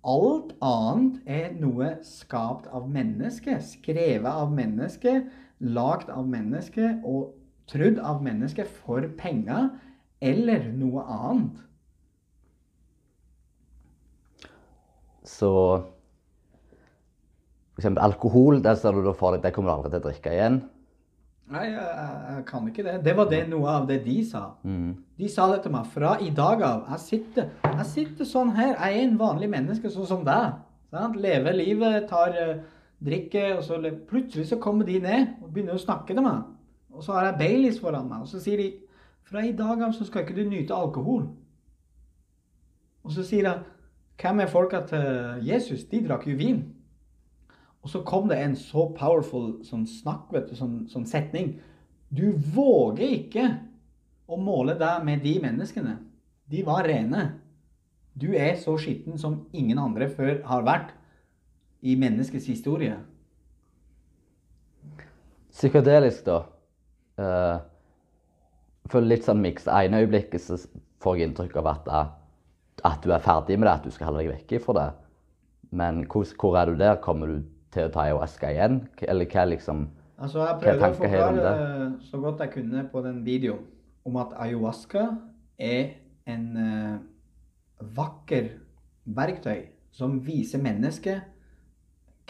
[0.06, 7.34] Alt annet er noe skapt av mennesket, skrevet av mennesket, lagd av mennesket og
[7.72, 9.72] trudd av mennesket for penger
[10.22, 11.64] eller noe annet.
[15.26, 15.52] Så
[17.76, 17.90] f.eks.
[17.98, 20.62] alkohol, det ser du da for deg, det kommer du aldri til å drikke igjen.
[21.54, 22.94] Nei, jeg, jeg, kan ikke det.
[23.06, 24.48] Det var det noe av det de sa.
[24.66, 24.96] Mm.
[25.20, 26.88] De sa det til meg fra i dag av.
[26.96, 28.72] Jeg sitter, jeg sitter sånn her.
[28.74, 30.56] Jeg er en vanlig menneske sånn som deg.
[30.94, 31.20] Sant?
[31.22, 32.64] Lever livet, tar uh,
[33.06, 33.78] drikke, og så
[34.10, 36.50] plutselig så kommer de ned og begynner å snakke til meg.
[36.96, 38.72] Og så har jeg Baileys foran meg, og så sier de
[39.26, 41.28] fra i dag av så skal ikke du nyte alkohol.
[43.06, 43.66] Og så sier hun
[44.22, 45.84] Hvem er folka til Jesus?
[45.92, 46.64] De drakk jo vin.
[47.86, 51.60] Og så kom det en så powerful sånn snakk, vet du, sånn, sånn setning.
[52.10, 53.46] Du våger ikke
[54.26, 56.00] å måle deg med de menneskene.
[56.50, 57.28] De var rene.
[58.18, 60.96] Du er så skitten som ingen andre før har vært
[61.86, 62.96] i menneskets historie.
[65.54, 66.42] Psykedelisk, da.
[67.22, 67.58] Uh,
[68.90, 69.70] for litt sånn miks.
[69.70, 70.58] Ene øyeblikket så
[71.04, 71.92] får jeg inntrykk av at,
[72.86, 74.88] at, du er ferdig med det, at du skal holde deg vekk fra det.
[75.76, 77.00] Men hvor, hvor, er du der?
[77.04, 77.38] Kommer du
[77.74, 78.82] til å ta ayahuasca igjen?
[79.08, 81.50] Eller hva liksom Altså, jeg prøvde å forklare
[82.08, 83.66] så godt jeg kunne på den videoen
[84.08, 85.10] om at ayahuasca
[85.60, 85.98] er
[86.32, 87.02] en uh,
[87.98, 88.48] vakker
[89.04, 89.66] verktøy
[89.96, 91.26] som viser mennesket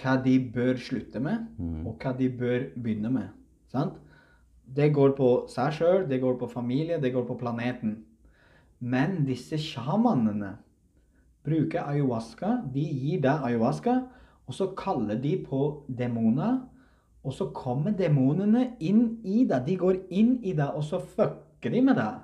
[0.02, 1.86] hva de bør slutte med, mm.
[1.88, 3.30] og hva de bør begynne med.
[3.72, 3.96] Sant?
[4.66, 8.00] Det går på seg sjøl, det går på familie, det går på planeten.
[8.80, 10.56] Men disse sjamanene
[11.46, 12.60] bruker ayahuasca.
[12.74, 14.00] De gir deg ayahuasca,
[14.46, 16.64] og så kaller de på demoner.
[17.26, 19.66] Og så kommer demonene inn i deg.
[19.66, 22.22] De går inn i deg, og så fucker de med deg.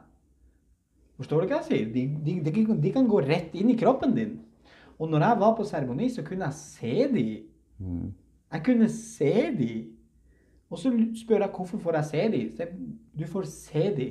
[1.21, 1.87] Forstår du hva jeg sier?
[1.93, 4.35] De, de, de, de, kan gå rett inn i kroppen din.
[5.01, 7.25] Og når jeg var på seremoni, så kunne jeg se de.
[7.81, 8.11] Mm.
[8.53, 9.73] Jeg kunne se de.
[10.71, 12.41] Og så spør jeg hvorfor får jeg se de.
[12.57, 12.67] Så
[13.17, 14.07] du får se de,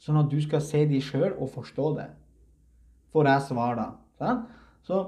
[0.00, 2.08] sånn at du skal se de sjøl og forstå det.
[3.12, 3.88] Får jeg svar da.
[4.20, 4.44] Sånn?
[4.86, 5.00] Så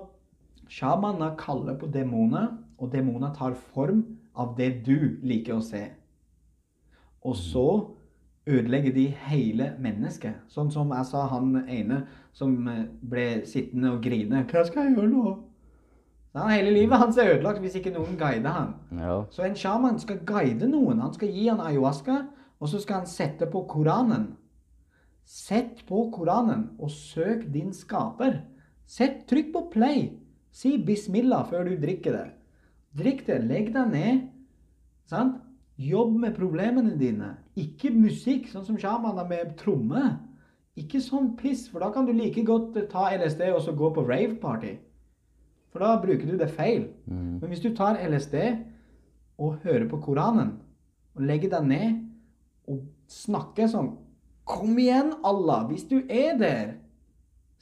[0.73, 4.03] sjamaner kaller på demoner, og demoner tar form
[4.35, 5.85] av det du liker å se.
[7.23, 7.67] Og så
[8.47, 10.43] ødelegger de hele mennesket.
[10.51, 12.03] Sånn som jeg sa han ene
[12.35, 14.43] som eh, ble sittende og grine.
[14.45, 15.39] 'Hva skal jeg gjøre nå?'
[16.35, 18.75] Ja, hele livet hans er ødelagt hvis ikke noen guider han.
[18.99, 19.19] Ja.
[19.31, 21.03] Så en sjaman skal guide noen.
[21.05, 22.23] Han skal gi han ayahuasca,
[22.61, 24.31] og så skal han sette på Koranen.
[25.25, 28.43] Sett på Koranen og søk din skaper.
[28.87, 30.11] Sett, Trykk på play.
[30.53, 32.27] Si bismillah før du drikker det.
[32.99, 33.39] Drikk det.
[33.49, 34.27] Legg deg ned.
[35.09, 35.41] Sant?
[35.81, 37.33] Jobb med problemene dine.
[37.59, 40.03] Ikke musikk, sånn som sjamaner med tromme.
[40.79, 44.05] Ikke sånn piss, for da kan du like godt ta LSD og så gå på
[44.09, 44.77] rave-party.
[45.73, 46.87] For da bruker du det feil.
[47.09, 47.41] Mm.
[47.41, 48.37] Men hvis du tar LSD
[49.41, 50.59] og hører på Koranen,
[51.13, 51.99] og legger deg ned
[52.73, 53.91] og snakker sånn
[54.53, 56.77] Kom igjen, Allah, hvis du er der!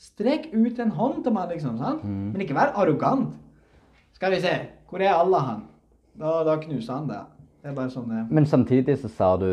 [0.00, 1.76] Strekk ut en hånd til meg, liksom.
[1.78, 2.04] sant?
[2.04, 2.30] Mm.
[2.32, 3.34] Men ikke vær arrogant.
[4.16, 4.54] Skal vi se.
[4.88, 5.66] Hvor er Allah, han?
[6.18, 7.20] Da, da knuser han det.
[7.60, 9.50] Det er bare sånn det Men samtidig så sa du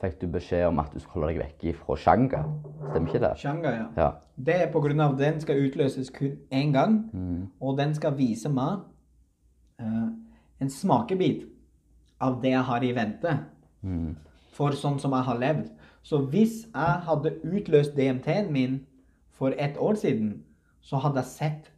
[0.00, 2.44] fikk du beskjed om at du skulle holde deg vekk fra Shanga.
[2.86, 3.32] Stemmer ikke det?
[3.42, 3.86] Shanga, ja.
[3.98, 4.08] ja.
[4.40, 6.96] Det er på grunn av at den skal utløses kun én gang.
[7.12, 7.50] Mm.
[7.60, 8.86] Og den skal vise meg
[9.82, 10.08] uh,
[10.60, 11.44] en smakebit
[12.20, 13.36] av det jeg har i vente.
[13.84, 14.14] Mm.
[14.56, 15.68] For sånn som jeg har levd.
[16.02, 18.80] Så hvis jeg hadde utløst DMT-en min
[19.30, 20.42] for et år siden,
[20.80, 21.72] så hadde jeg sett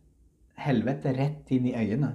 [0.62, 2.14] helvete rett inn i øynene.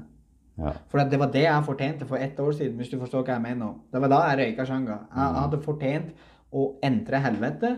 [0.58, 0.74] Ja.
[0.90, 3.46] For det var det jeg fortjente for ett år siden, hvis du forstår hva jeg
[3.46, 3.76] mener.
[3.94, 5.00] Det var da jeg røyka sjanga.
[5.12, 5.40] Jeg mm.
[5.42, 7.74] hadde fortjent å entre helvete,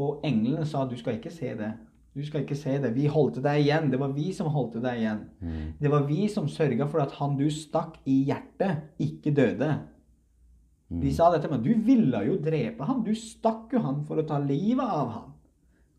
[0.00, 1.72] og englene sa du skal ikke se det.
[2.14, 2.90] Du skal ikke se det.
[2.94, 3.90] Vi holdt deg igjen.
[3.90, 5.24] Det var vi som holdt deg igjen.
[5.40, 5.66] Mm.
[5.78, 9.70] Det var vi som sørga for at han du stakk i hjertet, ikke døde.
[10.90, 11.02] Mm.
[11.04, 13.04] De sa dette med Du ville jo drepe han.
[13.06, 15.28] Du stakk jo han for å ta livet av han.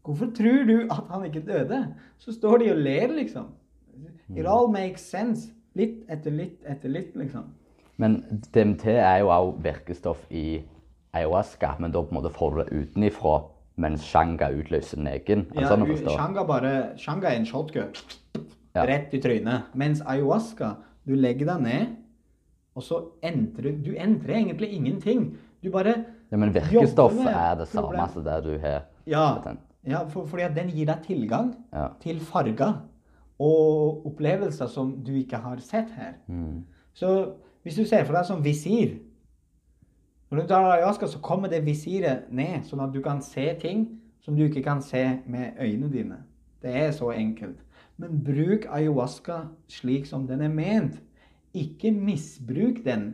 [0.04, 1.80] Hvorfor tror du at han ikke døde?
[2.20, 3.52] Så står de og ler, liksom.
[4.36, 5.52] It all makes sense.
[5.78, 7.52] Litt etter litt etter litt, liksom.
[8.02, 8.18] Men
[8.52, 10.64] DMT er jo òg virkestoff i
[11.14, 13.36] ayahuasca, men da på en måte får du det utenifra,
[13.82, 15.46] mens shanga utløser den egen?
[15.56, 17.94] Ja, sånn shanga, bare, shanga er en shotgun.
[18.76, 18.86] Ja.
[18.88, 19.72] Rett i trynet.
[19.78, 20.76] Mens ayahuasca,
[21.08, 21.96] du legger deg ned,
[22.76, 25.38] og så entrer du entrer egentlig ingenting.
[25.64, 25.96] Du bare
[26.32, 29.26] ja, Men virkestoff er det samme som det du har ja,
[29.84, 31.88] ja for, fordi den gir deg tilgang ja.
[32.02, 32.80] til farger
[33.42, 36.14] og opplevelser som du ikke har sett her.
[36.28, 36.64] Mm.
[36.94, 39.00] Så hvis du ser for deg som visir
[40.32, 43.82] Når du tar ayahuasca, så kommer det visiret ned, sånn at du kan se ting
[44.24, 46.20] som du ikke kan se med øynene dine.
[46.64, 47.58] Det er så enkelt.
[48.00, 51.02] Men bruk ayahuasca slik som den er ment.
[51.58, 53.14] Ikke misbruk den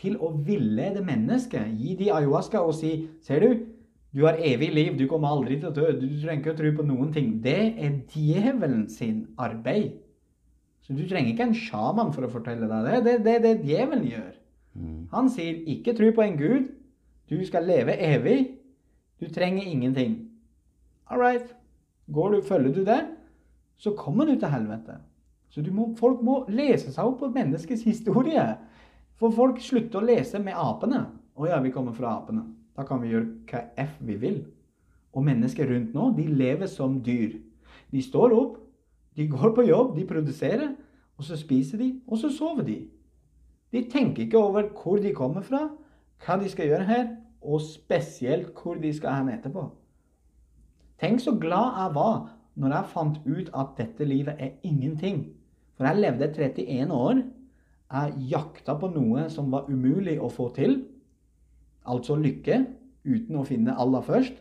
[0.00, 1.70] til å villede mennesket.
[1.78, 3.66] Gi de ayahuasca og si Ser du,
[4.14, 5.88] du har evig liv, du kommer aldri til å dø.
[5.98, 7.32] Du trenger ikke å tro på noen ting.
[7.42, 9.96] Det er djevelen sin arbeid.
[10.84, 13.00] Så du trenger ikke en sjaman for å fortelle deg det.
[13.04, 14.32] Det er det, det, djevelen gjør.
[14.74, 15.00] Mm.
[15.14, 16.70] Han sier 'ikke tro på en gud'.
[17.30, 18.58] Du skal leve evig.
[19.20, 20.28] Du trenger ingenting.
[21.10, 21.54] All right.
[22.12, 23.00] Går du, følger du det,
[23.76, 24.98] så kommer du til helvete.
[25.54, 28.42] Så må, folk må lese seg opp på menneskets historie.
[29.20, 31.04] For folk slutter å lese med apene.
[31.38, 32.42] Å ja, vi kommer fra apene.
[32.74, 34.40] Da kan vi gjøre hva f vi vil.
[35.14, 37.38] Og mennesker rundt nå, de lever som dyr.
[37.94, 38.60] De står opp,
[39.14, 40.72] De går på jobb, de produserer,
[41.14, 42.80] og så spiser de, og så sover de.
[43.70, 45.68] De tenker ikke over hvor de kommer fra,
[46.24, 47.04] hva de skal gjøre her,
[47.38, 49.68] og spesielt hvor de skal hen etterpå.
[50.98, 52.18] Tenk så glad jeg var
[52.58, 55.24] når jeg fant ut at dette livet er ingenting.
[55.74, 57.22] For jeg levde 31 år.
[57.94, 60.80] Jeg jakta på noe som var umulig å få til.
[61.84, 62.62] Altså lykke,
[63.04, 64.38] uten å finne Allah først.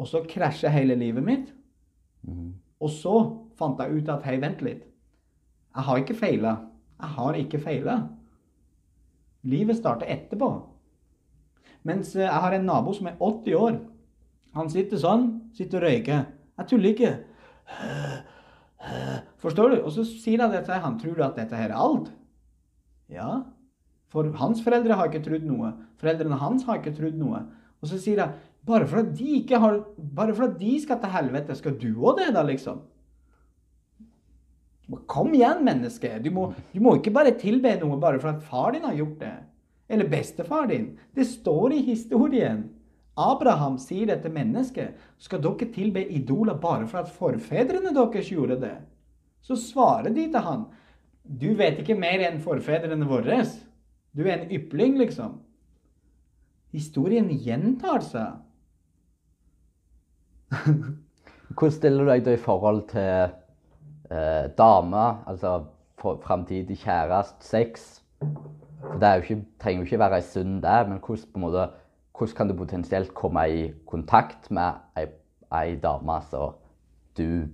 [0.00, 1.52] Og så krasja hele livet mitt.
[2.80, 3.16] Og så
[3.56, 4.82] fant jeg ut at hei, vent litt.
[5.76, 6.56] Jeg har ikke feila.
[7.00, 7.96] Jeg har ikke feila.
[9.42, 10.50] Livet starter etterpå.
[11.88, 13.78] Mens eh, jeg har en nabo som er 80 år.
[14.56, 15.26] Han sitter sånn,
[15.56, 16.24] sitter og røyker.
[16.60, 17.12] Jeg tuller ikke.
[19.40, 19.78] Forstår du?
[19.84, 20.98] Og så sier han dette, han.
[21.00, 22.10] Tror at dette her er alt?
[23.10, 23.30] Ja.
[24.10, 25.72] For hans foreldre har ikke trodd noe.
[26.00, 27.44] Foreldrene hans har ikke trodd noe.
[27.80, 31.14] Og så sier jeg bare for at de har Bare for at de skal til
[31.14, 32.82] helvete, skal du òg det, da, liksom?
[35.06, 36.10] Kom igjen, menneske.
[36.18, 39.20] Du må, du må ikke bare tilbe noe bare for at far din har gjort
[39.22, 39.36] det.
[39.90, 40.92] Eller bestefar din.
[41.14, 42.64] Det står i historien.
[43.18, 44.98] Abraham sier til mennesket.
[45.18, 48.76] Skal dere tilbe idoler bare for at forfedrene deres gjorde det?
[49.40, 50.66] Så svarer de til han.
[51.24, 53.42] Du vet ikke mer enn forfedrene våre.
[54.16, 55.38] Du er en ypling, liksom.
[56.74, 58.38] Historien gjentar seg.
[61.50, 63.30] Hvordan stiller du deg da i forhold til
[64.10, 65.64] eh, dame, altså
[66.00, 67.88] framtidig kjæreste, sex?
[68.80, 71.66] For det ikke, trenger jo ikke være ei synd, der, men hvordan, måte,
[72.16, 75.06] hvordan kan du potensielt komme i kontakt med ei,
[75.52, 76.56] ei dame som
[77.18, 77.50] du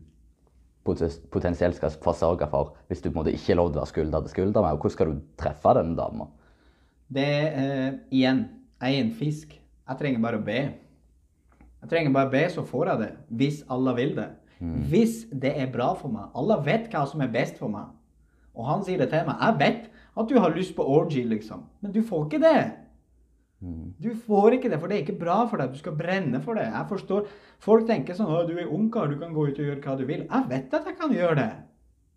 [0.86, 3.82] potensielt skal få sørge for, hvis du på en måte ikke er lov til å
[3.82, 4.76] være skulder til skulder med?
[4.76, 6.30] Og hvordan skal du treffe denne dama?
[7.16, 8.42] Det eh, igjen,
[8.80, 9.54] jeg er en fisk.
[9.86, 10.60] Jeg trenger bare å be.
[11.82, 13.12] Jeg trenger bare å be, så får jeg det.
[13.42, 14.30] Hvis alle vil det.
[14.90, 16.30] Hvis det er bra for meg.
[16.34, 17.92] Alle vet hva som er best for meg.
[18.56, 19.36] Og han sier det til meg.
[19.42, 21.66] Jeg vet at du har lyst på orgy, liksom.
[21.84, 22.60] Men du får ikke det.
[24.02, 25.72] Du får ikke det, for det er ikke bra for deg.
[25.72, 26.66] Du skal brenne for det.
[26.68, 27.30] Jeg forstår.
[27.64, 30.04] Folk tenker sånn Å, du er ungkar, du kan gå ut og gjøre hva du
[30.08, 30.26] vil.
[30.26, 31.48] Jeg vet at jeg kan gjøre det.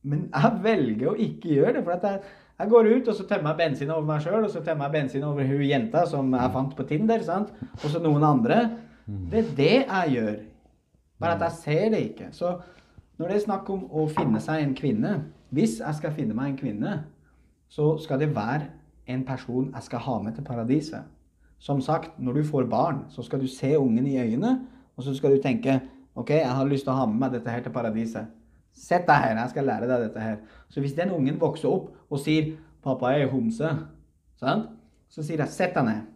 [0.10, 1.84] Men jeg velger å ikke gjøre det.
[1.88, 4.54] For at jeg, jeg går ut, og så tømmer jeg bensin over meg sjøl, og
[4.54, 7.54] så tømmer jeg bensin over hun jenta som jeg fant på Tinder, sant?
[7.80, 8.60] og så noen andre.
[9.32, 10.36] Det er det jeg gjør.
[11.20, 12.30] Bare at jeg ser det ikke.
[12.36, 12.58] Så
[13.20, 15.14] når det er snakk om å finne seg en kvinne
[15.50, 16.92] Hvis jeg skal finne meg en kvinne,
[17.74, 18.68] så skal det være
[19.10, 21.08] en person jeg skal ha med til paradiset.
[21.60, 24.60] Som sagt, når du får barn, så skal du se ungen i øynene,
[24.98, 25.82] og så skal du tenke
[26.16, 28.28] OK, jeg har lyst til å ha med meg dette her til paradiset.
[28.76, 30.38] Sett deg her, jeg skal lære deg dette her.
[30.70, 33.70] Så hvis den ungen vokser opp og sier 'Pappa, er homse',
[34.40, 34.70] sant?
[35.10, 36.08] så sier jeg 'Sett deg ned'.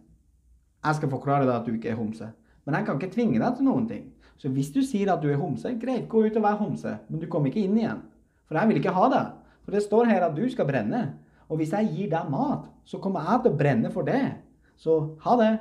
[0.84, 2.28] Jeg skal forklare deg at du ikke er homse.
[2.64, 4.12] Men jeg kan ikke tvinge deg til noen ting.
[4.36, 6.98] Så hvis du sier at du er homse, greit, gå ut og vær homse.
[7.08, 8.02] Men du kommer ikke inn igjen.
[8.48, 9.26] For jeg vil ikke ha deg.
[9.64, 11.14] For det står her at du skal brenne.
[11.48, 14.34] Og hvis jeg gir deg mat, så kommer jeg til å brenne for det.
[14.76, 15.52] Så ha det.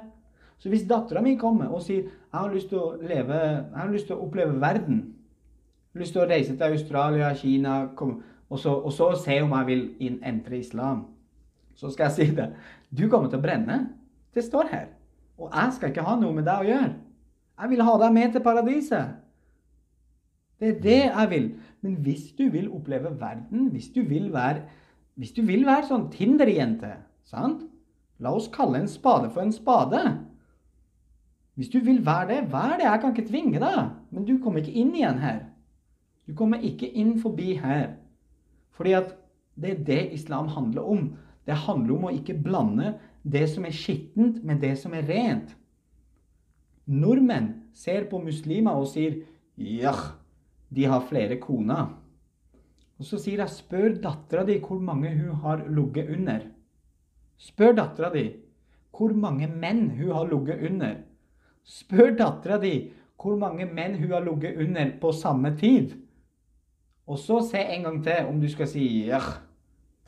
[0.57, 3.91] Så hvis dattera mi kommer og sier jeg har lyst til å leve, jeg har
[3.91, 5.01] lyst til å oppleve verden,
[5.91, 8.16] jeg har lyst til å reise til Australia, Kina, kom,
[8.49, 11.03] og, så, og så se om jeg vil inn, entre islam,
[11.78, 12.47] så skal jeg si det.
[12.89, 13.80] Du kommer til å brenne.
[14.34, 14.88] Det står her.
[15.38, 16.93] Og jeg skal ikke ha noe med deg å gjøre.
[17.61, 19.20] Jeg vil ha deg med til paradiset.
[20.61, 21.47] Det er det jeg vil.
[21.84, 24.64] Men hvis du vil oppleve verden, hvis du vil være,
[25.20, 26.95] hvis du vil være sånn Tinder-jente,
[27.30, 27.66] sant?
[28.24, 30.01] La oss kalle en spade for en spade.
[31.59, 32.88] Hvis du vil være det, vær det.
[32.88, 33.82] Jeg kan ikke tvinge deg.
[34.11, 35.41] Men du kommer ikke inn igjen her.
[36.28, 37.97] Du kommer ikke inn forbi her.
[38.74, 39.11] Fordi at
[39.59, 41.09] det er det islam handler om.
[41.45, 45.51] Det handler om å ikke blande det som er skittent, med det som er rent.
[46.88, 49.21] Nordmenn ser på muslimer og sier
[49.55, 49.93] ja,
[50.74, 51.91] de har flere koner.
[52.99, 56.47] Og så sier jeg spør dattera di hvor mange hun har ligget under.
[57.38, 58.28] Spør dattera di
[58.94, 60.96] hvor mange menn hun har ligget under.
[61.64, 62.74] Spør dattera di
[63.20, 65.96] hvor mange menn hun har ligget under på samme tid.
[67.08, 69.20] Og så se en gang til om du skal si ja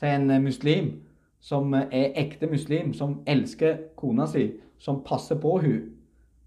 [0.00, 0.94] til en muslim
[1.40, 4.48] som er ekte muslim, som elsker kona si,
[4.78, 5.82] som passer på hun,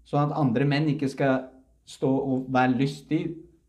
[0.04, 1.46] sånn at andre menn ikke skal
[1.88, 3.22] stå og være lystig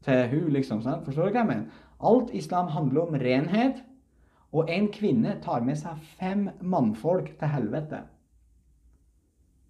[0.06, 0.82] til hun, liksom.
[0.84, 1.06] Sant?
[1.06, 1.80] Forstår du hva jeg mener?
[2.02, 3.82] Alt islam handler om renhet,
[4.52, 8.02] og en kvinne tar med seg fem mannfolk til helvete.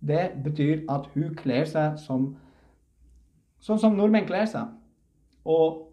[0.02, 2.32] Det betyr at hun kler seg som
[3.62, 4.72] sånn som nordmenn kler seg.
[5.46, 5.92] Og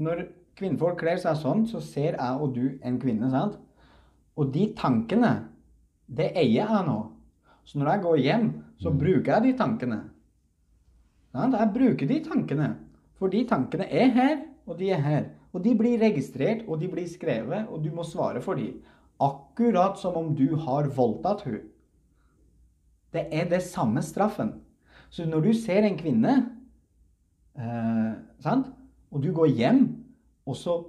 [0.00, 0.24] når
[0.56, 3.58] kvinnfolk kler seg sånn, så ser jeg og du en kvinne, sant?
[4.40, 5.34] Og de tankene,
[6.08, 6.98] det eier jeg nå.
[7.64, 8.48] Så når jeg går hjem,
[8.80, 10.00] så bruker jeg de tankene.
[11.34, 11.56] Sant?
[11.58, 12.68] Jeg bruker de tankene.
[13.18, 15.24] For de tankene er her, og de er her.
[15.54, 18.80] Og de blir registrert, og de blir skrevet, og du må svare for dem.
[19.22, 21.62] Akkurat som om du har voldtatt henne.
[23.14, 24.56] Det er det samme straffen.
[25.10, 26.34] Så når du ser en kvinne,
[27.54, 28.72] eh, sant?
[29.14, 30.04] og du går hjem,
[30.46, 30.84] og så,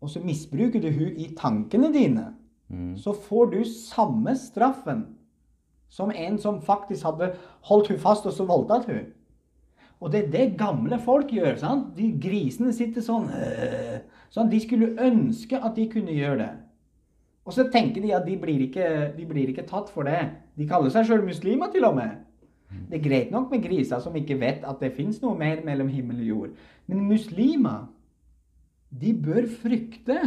[0.00, 2.32] og så misbruker du hun i tankene dine,
[2.72, 2.96] Mm.
[2.96, 5.02] så får du samme straffen
[5.92, 7.34] som en som faktisk hadde
[7.68, 9.10] holdt hun fast og så voldtatt hun.
[10.02, 11.54] Og det er det gamle folk gjør.
[11.60, 11.92] sant?
[11.96, 14.00] De grisene sitter sånn øh,
[14.34, 16.50] sånn, De skulle ønske at de kunne gjøre det.
[17.46, 20.20] Og så tenker de at de blir ikke, de blir ikke tatt for det.
[20.58, 22.20] De kaller seg sjøl muslimer, til og med.
[22.88, 25.90] Det er greit nok med griser som ikke vet at det fins noe mer mellom
[25.92, 26.54] himmel og jord.
[26.88, 27.84] Men muslimer,
[28.88, 30.18] de bør frykte.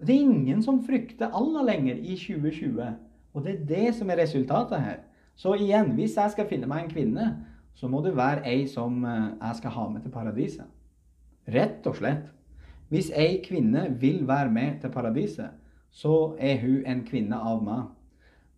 [0.00, 2.92] Det er ingen som frykter Allah lenger i 2020.
[3.34, 5.02] Og det er det som er resultatet her.
[5.34, 7.30] Så igjen, hvis jeg skal finne meg en kvinne,
[7.74, 10.70] så må det være ei som eh, jeg skal ha med til paradiset.
[11.50, 12.30] Rett og slett.
[12.92, 15.50] Hvis ei kvinne vil være med til paradiset,
[15.94, 17.88] så er hun en kvinne av meg.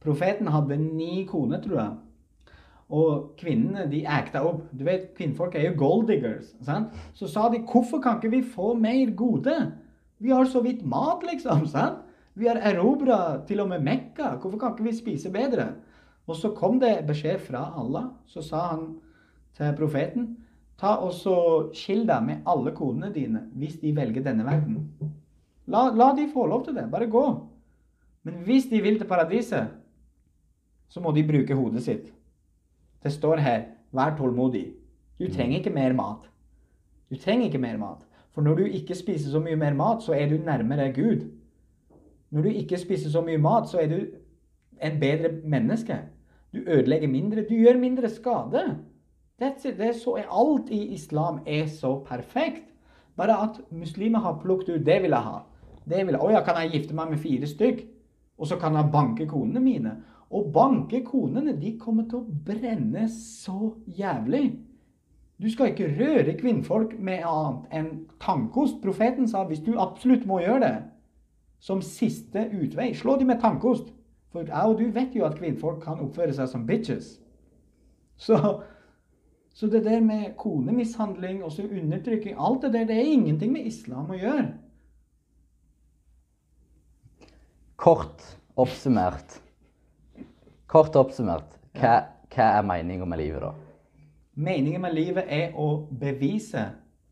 [0.02, 1.94] Profeten hadde ni koner, tror jeg.
[2.96, 4.68] Og kvinnene de acta opp.
[4.70, 6.52] Du vet, Kvinnfolk er jo gold diggers.
[6.62, 6.94] Sant?
[7.18, 9.56] Så sa de hvorfor kan ikke vi få mer gode?
[10.22, 11.66] Vi har så vidt mat, liksom.
[11.72, 12.04] sant?
[12.36, 14.36] Vi har erobra til og med Mekka.
[14.36, 15.72] Hvorfor kan ikke vi spise bedre?
[16.26, 18.10] Og så kom det beskjed fra Allah.
[18.30, 18.86] Så sa han
[19.56, 20.34] til profeten
[20.76, 21.36] Ta og så
[21.72, 24.82] Skill deg med alle konene dine hvis de velger denne verden.
[25.72, 26.84] La, la de få lov til det.
[26.92, 27.24] Bare gå.
[28.26, 29.70] Men hvis de vil til paradiset,
[30.88, 32.10] så må de bruke hodet sitt.
[33.02, 33.62] Det står her
[33.96, 34.66] vær tålmodig.
[35.18, 36.28] Du trenger ikke mer mat.
[37.10, 38.04] Du trenger ikke mer mat.
[38.34, 41.24] For når du ikke spiser så mye mer mat, så er du nærmere Gud.
[42.30, 43.96] Når du ikke spiser så mye mat, så er du
[44.82, 45.96] en bedre menneske.
[46.52, 47.46] Du ødelegger mindre.
[47.48, 48.66] Du gjør mindre skade.
[49.38, 52.72] Det er så, alt i islam er så perfekt.
[53.16, 55.38] Bare at muslimer har plukket ut det vil jeg ha.
[55.84, 56.20] Det vil jeg.
[56.20, 57.82] Å ja, kan jeg gifte meg med fire stykk?
[58.38, 59.92] Og så kan jeg banke konene mine.
[60.30, 64.58] Og banke konene, de kommer til å brenne så jævlig.
[65.42, 68.80] Du skal ikke røre kvinnfolk med annet enn tankost.
[68.82, 70.76] Profeten sa hvis du absolutt må gjøre det,
[71.60, 73.92] som siste utvei, slå dem med tankost.
[74.32, 77.18] For jeg og du vet jo at kvinnfolk kan oppføre seg som bitches.
[78.16, 78.36] Så,
[79.56, 83.64] så det der med konemishandling og så undertrykking, alt det der, det er ingenting med
[83.70, 84.50] islam å gjøre.
[87.80, 88.26] Kort
[88.56, 89.38] oppsummert.
[90.68, 91.94] Kort oppsummert, hva,
[92.34, 93.54] hva er meninga med livet, da?
[94.36, 96.66] Meningen med livet er å bevise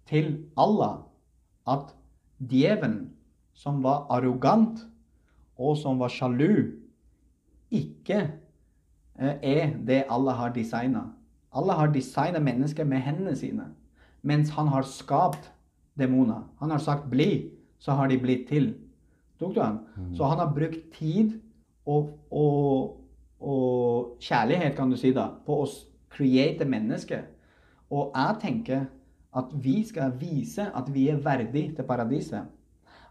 [0.04, 1.00] til Allah
[1.64, 1.94] at
[2.36, 3.06] djevelen,
[3.56, 4.82] som var arrogant
[5.56, 6.74] og som var sjalu,
[7.72, 8.20] ikke
[9.16, 11.06] eh, er det Allah har designa.
[11.54, 13.68] Allah har designa mennesker med hendene sine,
[14.22, 15.52] mens han har skapt
[15.98, 16.42] demoner.
[16.60, 18.74] Han har sagt 'bli', så har de blitt til.
[19.38, 19.78] Tok du han?
[20.14, 21.40] Så han har brukt tid
[21.86, 23.00] og, og,
[23.40, 25.68] og kjærlighet, kan du si, da, på å
[26.10, 27.24] create mennesket.
[27.90, 28.86] Og jeg tenker
[29.34, 32.46] at vi skal vise at vi er verdig til paradiset.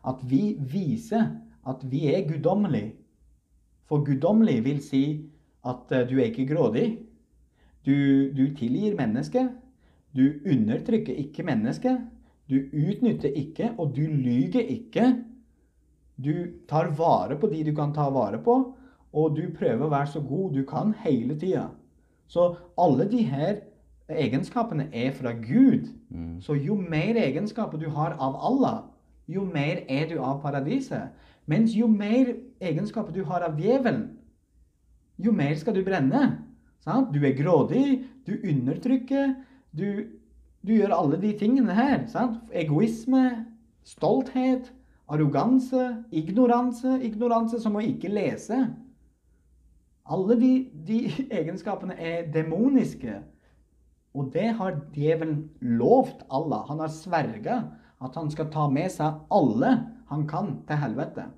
[0.08, 1.30] At vi viser
[1.68, 2.96] at vi er guddommelige.
[3.88, 5.04] For guddommelig vil si
[5.68, 6.98] at eh, du er ikke grådig.
[7.86, 9.50] Du, du tilgir mennesket.
[10.16, 12.00] Du undertrykker ikke mennesket.
[12.50, 15.24] Du utnytter ikke, og du lyger ikke.
[16.24, 16.34] Du
[16.70, 18.56] tar vare på de du kan ta vare på,
[19.14, 21.70] og du prøver å være så god du kan hele tida.
[22.28, 23.62] Så alle de her
[24.10, 25.90] egenskapene er fra Gud.
[26.10, 26.42] Mm.
[26.42, 28.80] Så jo mer egenskaper du har av Allah,
[29.28, 31.14] jo mer er du av paradiset.
[31.46, 34.10] Mens jo mer egenskaper du har av djevelen,
[35.18, 36.24] jo mer skal du brenne.
[36.84, 37.14] Sant?
[37.16, 39.36] Du er grådig, du undertrykker,
[39.72, 39.88] du,
[40.68, 42.04] du gjør alle de tingene her.
[42.12, 42.42] Sant?
[42.52, 43.46] Egoisme,
[43.88, 44.72] stolthet,
[45.08, 48.60] arroganse, ignoranse, ignoranse som å ikke lese.
[50.04, 50.52] Alle de,
[50.88, 51.00] de
[51.40, 53.22] egenskapene er demoniske.
[54.14, 56.68] Og det har djevelen lovt Allah.
[56.70, 57.62] Han har sverga
[58.04, 59.72] at han skal ta med seg alle
[60.12, 61.30] han kan til helvete.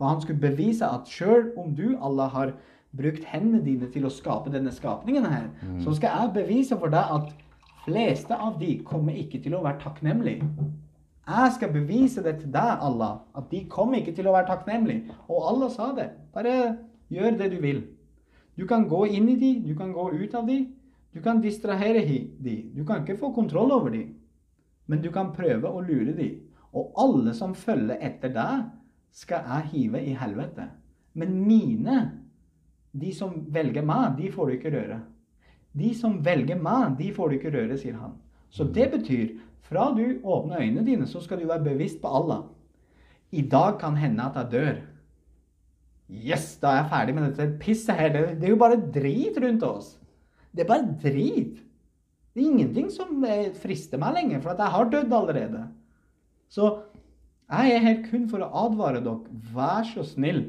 [0.00, 2.54] For han skulle bevise at sjøl om du, Allah, har
[2.96, 5.48] brukt hendene dine til å skape denne skapningen her,
[5.82, 7.32] så skal jeg bevise for deg at
[7.84, 10.48] fleste av de kommer ikke til å være takknemlige.
[11.30, 15.14] Jeg skal bevise det til deg, Allah, at de kommer ikke til å være takknemlige.
[15.28, 16.08] Og Allah sa det.
[16.34, 16.76] Bare
[17.12, 17.84] gjør det du vil.
[18.58, 20.64] Du kan gå inn i de, du kan gå ut av de.
[21.14, 22.56] Du kan distrahere de.
[22.74, 24.08] Du kan ikke få kontroll over de.
[24.90, 26.32] Men du kan prøve å lure de.
[26.74, 28.66] Og alle som følger etter deg,
[29.14, 30.68] skal jeg hive i helvete.
[31.18, 31.96] Men mine,
[32.92, 35.00] de som velger meg, de får du ikke røre.
[35.78, 38.16] De som velger meg, de får du ikke røre, sier han.
[38.50, 39.36] Så det betyr
[39.70, 42.42] fra du åpner øynene dine, så skal du være bevisst på Allah.
[43.30, 44.80] I dag kan hende at jeg dør.
[46.10, 48.10] Yes, da er jeg ferdig med dette pisset her.
[48.10, 49.92] Det, er jo bare drit rundt oss.
[50.50, 51.60] Det er bare drit.
[52.34, 55.62] Det er ingenting som eh, frister meg lenger, for jeg har dødd allerede.
[56.50, 56.72] Så
[57.50, 59.38] jeg er her kun for å advare dere.
[59.54, 60.48] Vær så snill.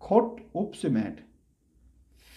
[0.00, 1.20] Kort oppsummert.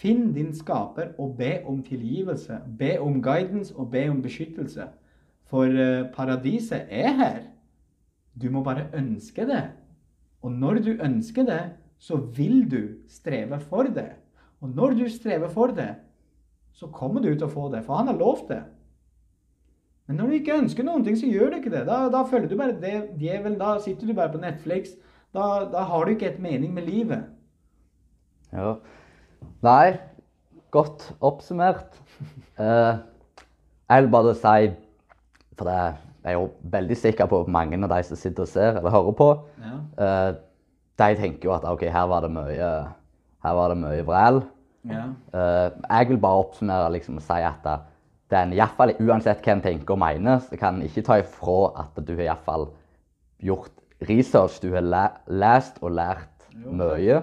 [0.04, 2.58] Finn din skaper og be om tilgivelse.
[2.78, 4.84] Be om guidance og be om beskyttelse.
[5.48, 7.38] For eh, paradiset er her.
[8.36, 9.62] Du må bare ønske det.
[10.44, 11.62] Og når du ønsker det,
[11.98, 14.10] så vil du streve for det.
[14.60, 15.94] Og når du strever for det,
[16.72, 18.60] så kommer du til å få det, for han har lovt det.
[20.04, 21.86] Men når du ikke ønsker noen ting, så gjør du ikke det.
[21.88, 23.56] Da, da følger du bare det djevelen.
[23.60, 24.98] Da sitter du bare på Netflix.
[25.32, 27.24] Da, da har du ikke et mening med livet.
[28.52, 28.74] Ja.
[29.64, 29.94] Nei,
[30.74, 31.96] godt oppsummert.
[32.60, 32.96] Eh,
[33.90, 34.72] jeg vil bare si
[35.58, 35.78] For det
[36.24, 39.28] er jo veldig sikker på mange av de som sitter og ser eller hører på,
[39.62, 39.74] Ja.
[40.04, 40.34] eh,
[40.98, 42.70] de tenker jo at ok, her var det mye,
[43.44, 44.42] her var det mye vræl.
[44.88, 45.04] Ja.
[45.32, 47.68] Eh, jeg vil bare oppsummere liksom, og si at
[48.30, 52.04] den, fall, uansett hva en tenker og mener, så kan en ikke ta ifra at
[52.06, 52.68] du har iallfall
[53.40, 53.70] gjort
[54.08, 54.60] research.
[54.62, 57.22] Du har lest og lært mye.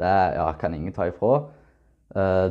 [0.00, 1.34] Det ja, kan ingen ta ifra.
[2.16, 2.48] Uh,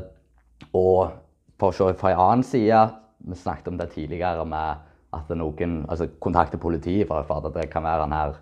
[0.77, 1.15] og
[1.59, 2.83] for å se fra en annen side,
[3.25, 4.85] vi snakket om det tidligere med
[5.15, 8.37] at noen altså, kontakter politiet for, at det kan være han her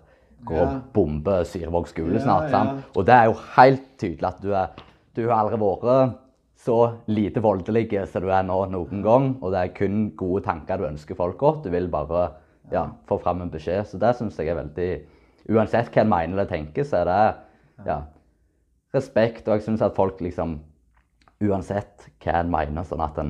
[0.46, 2.52] går og bomber Syrevåg skole snart.
[2.52, 2.76] ja.
[2.94, 4.82] Og det er jo helt tydelig at du, er,
[5.16, 6.18] du har aldri vært
[6.58, 6.76] så
[7.10, 9.30] lite voldelig som du er nå noen gang.
[9.40, 11.64] Og det er kun gode tanker du ønsker folk godt.
[11.66, 12.28] Du vil bare
[12.72, 13.86] ja, få fram en beskjed.
[13.88, 14.90] Så det syns jeg er veldig
[15.48, 17.94] Uansett hva en mener eller tenker, så er det ja,
[18.96, 19.46] respekt.
[19.48, 20.60] Og jeg syns at folk liksom
[21.38, 23.28] Uansett hva en mener, sånn at en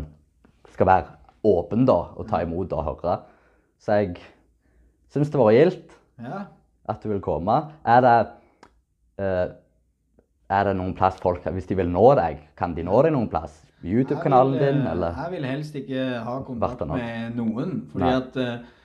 [0.73, 1.11] skal være
[1.45, 3.19] åpen da, og ta imot og høre.
[3.85, 4.15] Så jeg
[5.13, 5.93] syns det var gildt
[6.25, 6.47] ja.
[6.89, 7.59] at du vil komme.
[7.85, 8.17] Er det,
[9.21, 9.47] uh,
[10.49, 13.29] er det noen plass folk Hvis de vil nå deg, kan de nå deg noen
[13.29, 13.61] plass?
[13.85, 15.15] YouTube-kanalen din, eh, eller?
[15.21, 17.77] Jeg vil helst ikke ha kontakt med noen.
[17.93, 18.17] Fordi Nei.
[18.17, 18.79] at uh,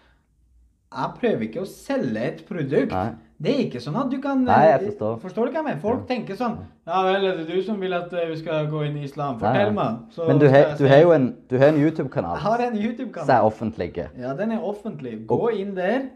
[0.93, 2.93] jeg prøver ikke å selge et produkt.
[2.93, 3.07] Nei.
[3.43, 5.15] Det er ikke sånn at du kan Nei, jeg eh, forstår.
[5.19, 5.79] Forstår du hva jeg mener?
[5.83, 6.55] Folk tenker sånn
[6.87, 9.39] Ja vel, er det du som vil at eh, vi skal gå inn i islam?
[9.41, 9.97] Fortell meg.
[10.15, 12.69] så Men du he, du har jo en, du har en YouTube-kanal Jeg har en
[12.71, 13.47] som er YouTube-kanal.
[13.49, 13.89] offentlig.
[13.99, 15.17] Ja, den er offentlig.
[15.27, 16.07] Gå inn der.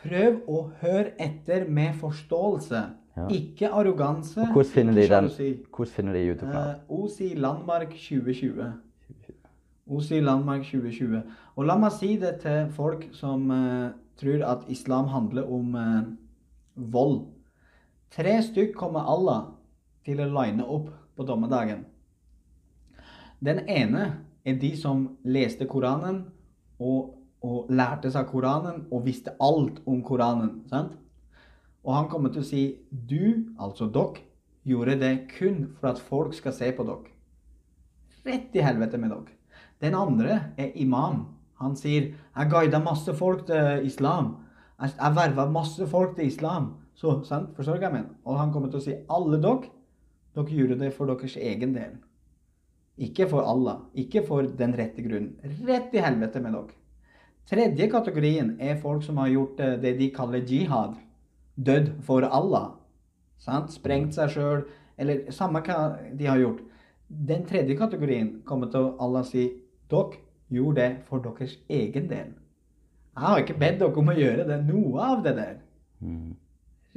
[0.00, 2.82] Prøv å høre etter med forståelse.
[3.18, 3.26] Ja.
[3.28, 4.46] Ikke arroganse.
[4.48, 5.28] Hvordan finner de den?
[5.68, 6.80] Hvordan finner de YouTube-kanalen?
[6.80, 8.70] Eh, OSI Landmark 2020.
[9.90, 11.20] OSI Landmark 2020.
[11.56, 16.02] Og la meg si det til folk som eh, tror at islam handler om eh,
[16.80, 17.28] vold.
[18.10, 19.52] Tre stykk kommer Allah
[20.06, 21.84] til å line opp på dommedagen.
[23.40, 24.04] Den ene
[24.44, 26.24] er de som leste Koranen
[26.80, 27.14] og,
[27.44, 30.62] og lærte seg Koranen og visste alt om Koranen.
[30.68, 30.96] sant?
[31.84, 34.26] Og han kommer til å si du, altså dere,
[34.68, 37.14] gjorde det kun for at folk skal se på dere.
[38.26, 39.36] Rett i helvete med dere.
[39.80, 41.24] Den andre er imam.
[41.60, 44.34] Han sier jeg guida masse folk til islam.
[44.80, 46.72] Jeg, verva masse folk til islam.
[46.94, 47.58] Så, sant?
[47.58, 48.14] Jeg mener?
[48.24, 49.68] Og han kommer til å si alle dere,
[50.36, 51.98] dere gjorde det for deres egen del.
[53.00, 53.84] Ikke for Allah.
[53.96, 55.36] Ikke for den rette grunnen.
[55.68, 56.76] Rett i helvete med dere.
[57.50, 60.98] Tredje kategorien er folk som har gjort eh, det de kaller jihad.
[61.56, 62.76] Dødd for Allah.
[63.40, 63.72] Sant?
[63.72, 64.66] Sprengt seg sjøl,
[65.00, 66.60] eller samme hva de har gjort.
[67.08, 69.48] Den tredje kategorien kommer til Allah si
[69.90, 70.20] dere
[70.52, 72.36] gjorde det for deres egen del.
[73.10, 75.56] Jeg har ikke bedt dere om å gjøre det, noe av det der.
[76.00, 76.36] Mm.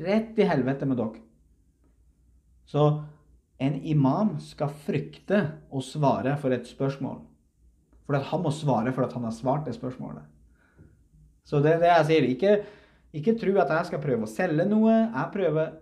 [0.05, 1.23] Rett i helvete med dere.
[2.69, 2.85] Så
[3.63, 5.39] en imam skal frykte
[5.71, 7.19] å svare for et spørsmål.
[8.03, 10.25] For at han må svare for at han har svart det spørsmålet.
[11.47, 12.29] Så det er det jeg sier.
[12.33, 12.53] Ikke,
[13.15, 14.95] ikke tro at jeg skal prøve å selge noe.
[15.05, 15.75] Jeg prøver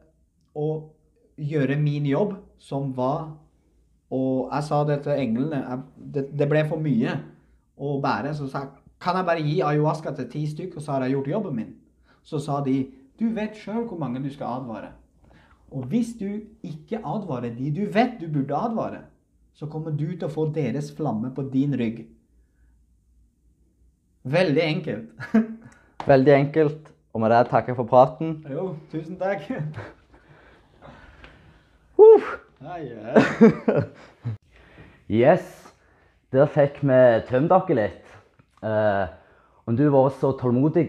[0.57, 0.67] å
[1.41, 3.31] gjøre min jobb, som var
[4.11, 5.61] Og jeg sa det til englene.
[5.63, 7.13] Jeg, det, det ble for mye
[7.79, 8.33] å bære.
[8.35, 11.31] Så jeg kan jeg bare gi ayahuasca til ti stykker, og så har jeg gjort
[11.33, 11.71] jobben min.
[12.23, 12.85] Så sa de
[13.19, 14.91] du vet sjøl hvor mange du skal advare.
[15.71, 19.03] Og hvis du ikke advarer de du vet du burde advare,
[19.53, 22.05] så kommer du til å få deres flamme på din rygg.
[24.23, 25.39] Veldig enkelt.
[26.11, 26.91] Veldig enkelt.
[27.13, 28.37] Og med det takker jeg for praten.
[28.49, 29.49] jo, tusen takk.
[32.01, 32.29] Uh.
[32.65, 33.83] Nei, ja.
[35.21, 35.43] Yes,
[36.33, 36.97] der fikk vi
[37.27, 38.10] tømt dere litt.
[38.61, 39.05] Eh,
[39.65, 40.87] om du har vært så tålmodig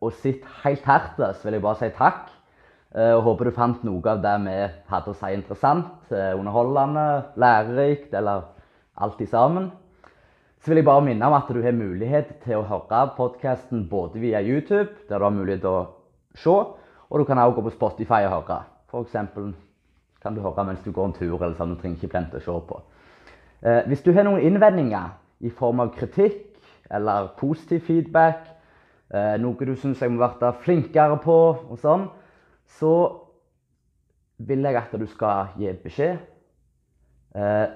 [0.00, 2.30] og sett helt her så vil jeg bare si takk.
[2.90, 4.56] Eh, og håper du fant noe av det vi
[4.90, 7.06] hadde å si interessant, eh, underholdende,
[7.36, 8.48] lærerikt, eller
[8.96, 9.70] alt i sammen.
[10.60, 14.18] Så vil jeg bare minne om at du har mulighet til å høre podkasten både
[14.20, 15.86] via YouTube, der du har mulighet til å
[16.34, 18.64] se, og du kan også gå på Spotify og høre.
[18.92, 19.54] Eksempel
[20.20, 21.76] kan du høre mens du går en tur, eller sånn.
[21.76, 22.82] Du trenger ikke plente å se på.
[23.62, 26.49] Eh, hvis du har noen innvendinger i form av kritikk
[26.90, 28.48] eller positiv feedback,
[29.14, 31.38] eh, noe du syns jeg må bli flinkere på,
[31.70, 32.08] og sånn,
[32.78, 32.94] så
[34.38, 36.18] vil jeg at du skal gi beskjed.
[37.34, 37.66] Eh,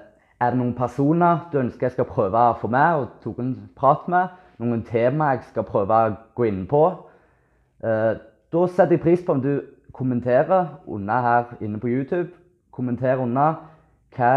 [0.41, 3.53] er det noen personer du ønsker jeg skal prøve å få med og tok en
[3.77, 4.33] prat med?
[4.59, 6.83] Noen tema jeg skal prøve å gå inn på?
[7.83, 8.13] Eh,
[8.51, 9.53] da setter jeg pris på om du
[9.95, 12.31] kommenterer under her inne på YouTube.
[12.71, 13.61] Kommenter under
[14.15, 14.33] hva,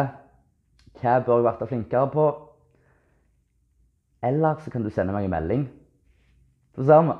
[1.00, 2.26] hva bør jeg bli flinkere på.
[4.22, 5.64] Eller så kan du sende meg en melding.
[6.74, 7.18] Så ser vi.